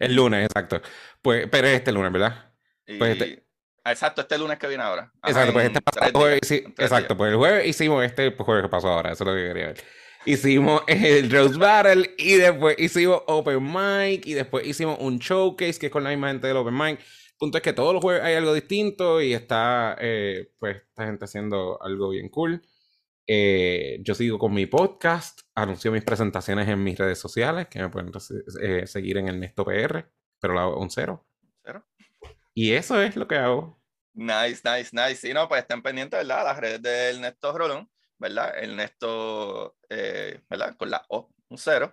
[0.00, 0.82] el lunes, exacto.
[1.22, 2.52] Pues, pero este lunes, ¿verdad?
[2.98, 3.49] Pues este
[3.84, 5.12] exacto, este lunes que viene ahora.
[5.26, 9.24] exacto, pues este jueves, exacto, pues el jueves hicimos este jueves que pasó ahora, eso
[9.24, 9.84] es lo que quería ver.
[10.26, 15.86] Hicimos el Rose Battle y después hicimos Open Mic y después hicimos un showcase que
[15.86, 16.98] es con la misma gente del Open Mic.
[16.98, 21.06] El punto es que todos los jueves hay algo distinto y está, eh, pues, esta
[21.06, 22.60] gente haciendo algo bien cool.
[23.26, 27.88] Eh, yo sigo con mi podcast, anuncio mis presentaciones en mis redes sociales, que me
[27.88, 28.10] pueden
[28.60, 30.04] eh, seguir en el Nesto PR,
[30.38, 31.29] pero la un cero.
[32.54, 33.80] Y eso es lo que hago.
[34.12, 35.16] Nice, nice, nice.
[35.16, 36.44] Sí, no, pues estén pendientes, ¿verdad?
[36.44, 38.52] Las redes del Néstor Rolón, ¿verdad?
[38.58, 40.76] El Néstor, eh, ¿verdad?
[40.76, 41.92] Con la O, un cero.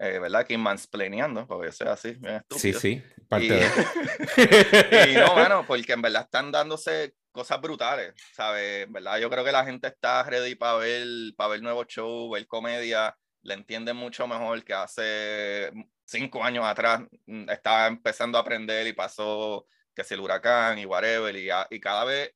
[0.00, 0.46] Eh, ¿verdad?
[0.46, 2.78] Que mansplaneando, porque eso es así, bien estúpido.
[2.78, 3.66] Sí, sí, parte y, de...
[5.10, 8.90] y no, bueno, porque en verdad están dándose cosas brutales, ¿sabes?
[8.90, 9.18] ¿Verdad?
[9.18, 11.06] Yo creo que la gente está ready para ver,
[11.36, 15.72] para ver nuevos shows, ver comedia, le entienden mucho mejor que hace
[16.04, 19.66] cinco años atrás mm, estaba empezando a aprender y pasó
[19.98, 22.32] que si el huracán y whatever, y, y cada vez,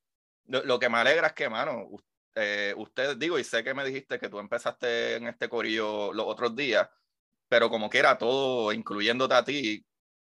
[0.46, 1.88] lo, que me alegra es que, mano,
[2.34, 6.26] eh, usted, digo, y sé que me dijiste que tú empezaste en este corillo los
[6.26, 6.88] otros días,
[7.48, 9.86] pero como que era todo, incluyéndote a ti,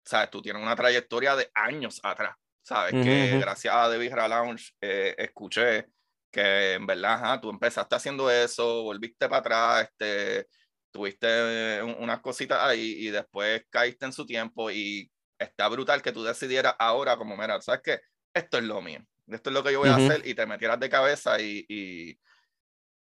[0.03, 4.73] sabes, tú tienes una trayectoria de años atrás, sabes, que gracias a The Vibra Lounge
[4.81, 5.85] eh, escuché
[6.31, 10.47] que en verdad, tú empezaste haciendo eso, volviste para atrás, este,
[10.91, 16.23] tuviste unas cositas ahí y después caíste en su tiempo y está brutal que tú
[16.23, 18.01] decidieras ahora como, mira, ¿sabes qué?
[18.33, 20.79] Esto es lo mío, esto es lo que yo voy a hacer y te metieras
[20.79, 22.19] de cabeza y, y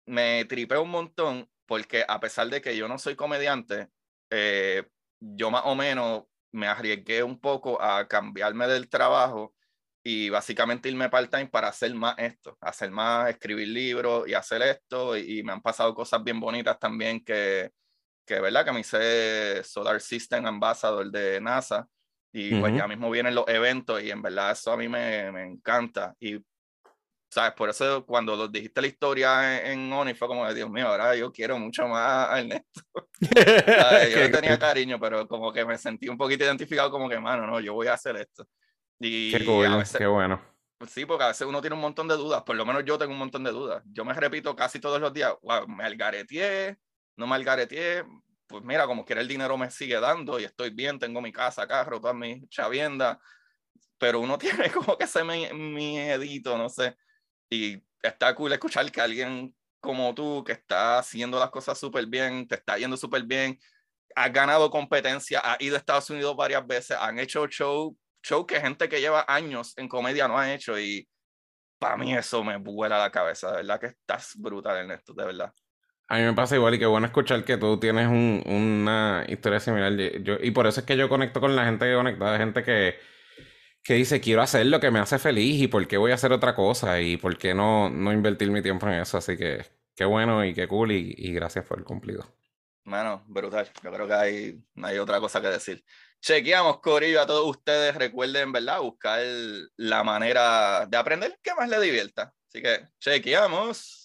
[0.05, 3.87] me tripé un montón porque a pesar de que yo no soy comediante,
[4.29, 4.85] eh,
[5.19, 9.55] yo más o menos me arriesgué un poco a cambiarme del trabajo
[10.03, 15.17] y básicamente irme part-time para hacer más esto, hacer más, escribir libros y hacer esto
[15.17, 17.71] y, y me han pasado cosas bien bonitas también que,
[18.25, 18.63] que, ¿verdad?
[18.63, 21.87] Que me hice Solar System Ambassador de NASA
[22.37, 25.43] y pues ya mismo vienen los eventos y en verdad eso a mí me, me
[25.45, 26.13] encanta.
[26.19, 26.37] Y,
[27.29, 27.53] ¿sabes?
[27.53, 31.57] Por eso cuando dijiste la historia en, Oni fue como, Dios mío, ahora yo quiero
[31.57, 32.81] mucho más a Ernesto.
[33.21, 37.61] yo tenía cariño, pero como que me sentí un poquito identificado como que, mano, no,
[37.61, 38.45] yo voy a hacer esto.
[38.99, 40.41] Y qué, cool, qué bueno.
[40.87, 43.13] Sí, porque a veces uno tiene un montón de dudas, por lo menos yo tengo
[43.13, 43.81] un montón de dudas.
[43.85, 46.75] Yo me repito casi todos los días, wow, me algareteé,
[47.15, 48.03] no me algareteé,
[48.47, 51.67] pues mira, como quiera el dinero me sigue dando y estoy bien, tengo mi casa,
[51.67, 53.19] carro, toda mi chavienda,
[53.97, 56.95] pero uno tiene como que ese miedito, no sé,
[57.49, 62.47] y está cool escuchar que alguien como tú, que está haciendo las cosas súper bien,
[62.47, 63.59] te está yendo súper bien,
[64.15, 68.59] has ganado competencia, has ido a Estados Unidos varias veces, han hecho show, show que
[68.59, 71.07] gente que lleva años en comedia no ha hecho y
[71.77, 75.25] para mí eso me vuela la cabeza, de verdad que estás brutal en esto, de
[75.25, 75.53] verdad.
[76.07, 79.59] A mí me pasa igual y qué bueno escuchar que tú tienes un, una historia
[79.59, 79.93] similar.
[80.23, 82.95] Yo, y por eso es que yo conecto con la gente que conecta, gente que,
[83.83, 86.31] que dice, quiero hacer lo que me hace feliz y por qué voy a hacer
[86.31, 89.17] otra cosa y por qué no, no invertir mi tiempo en eso.
[89.17, 89.65] Así que
[89.95, 92.25] qué bueno y qué cool y, y gracias por el cumplido.
[92.83, 93.69] Bueno, brutal.
[93.83, 95.83] Yo creo que hay, no hay otra cosa que decir.
[96.21, 97.95] Chequeamos, Corillo, a todos ustedes.
[97.95, 98.79] Recuerden, ¿verdad?
[98.81, 99.21] Buscar
[99.77, 102.33] la manera de aprender que más les divierta.
[102.47, 104.04] Así que chequeamos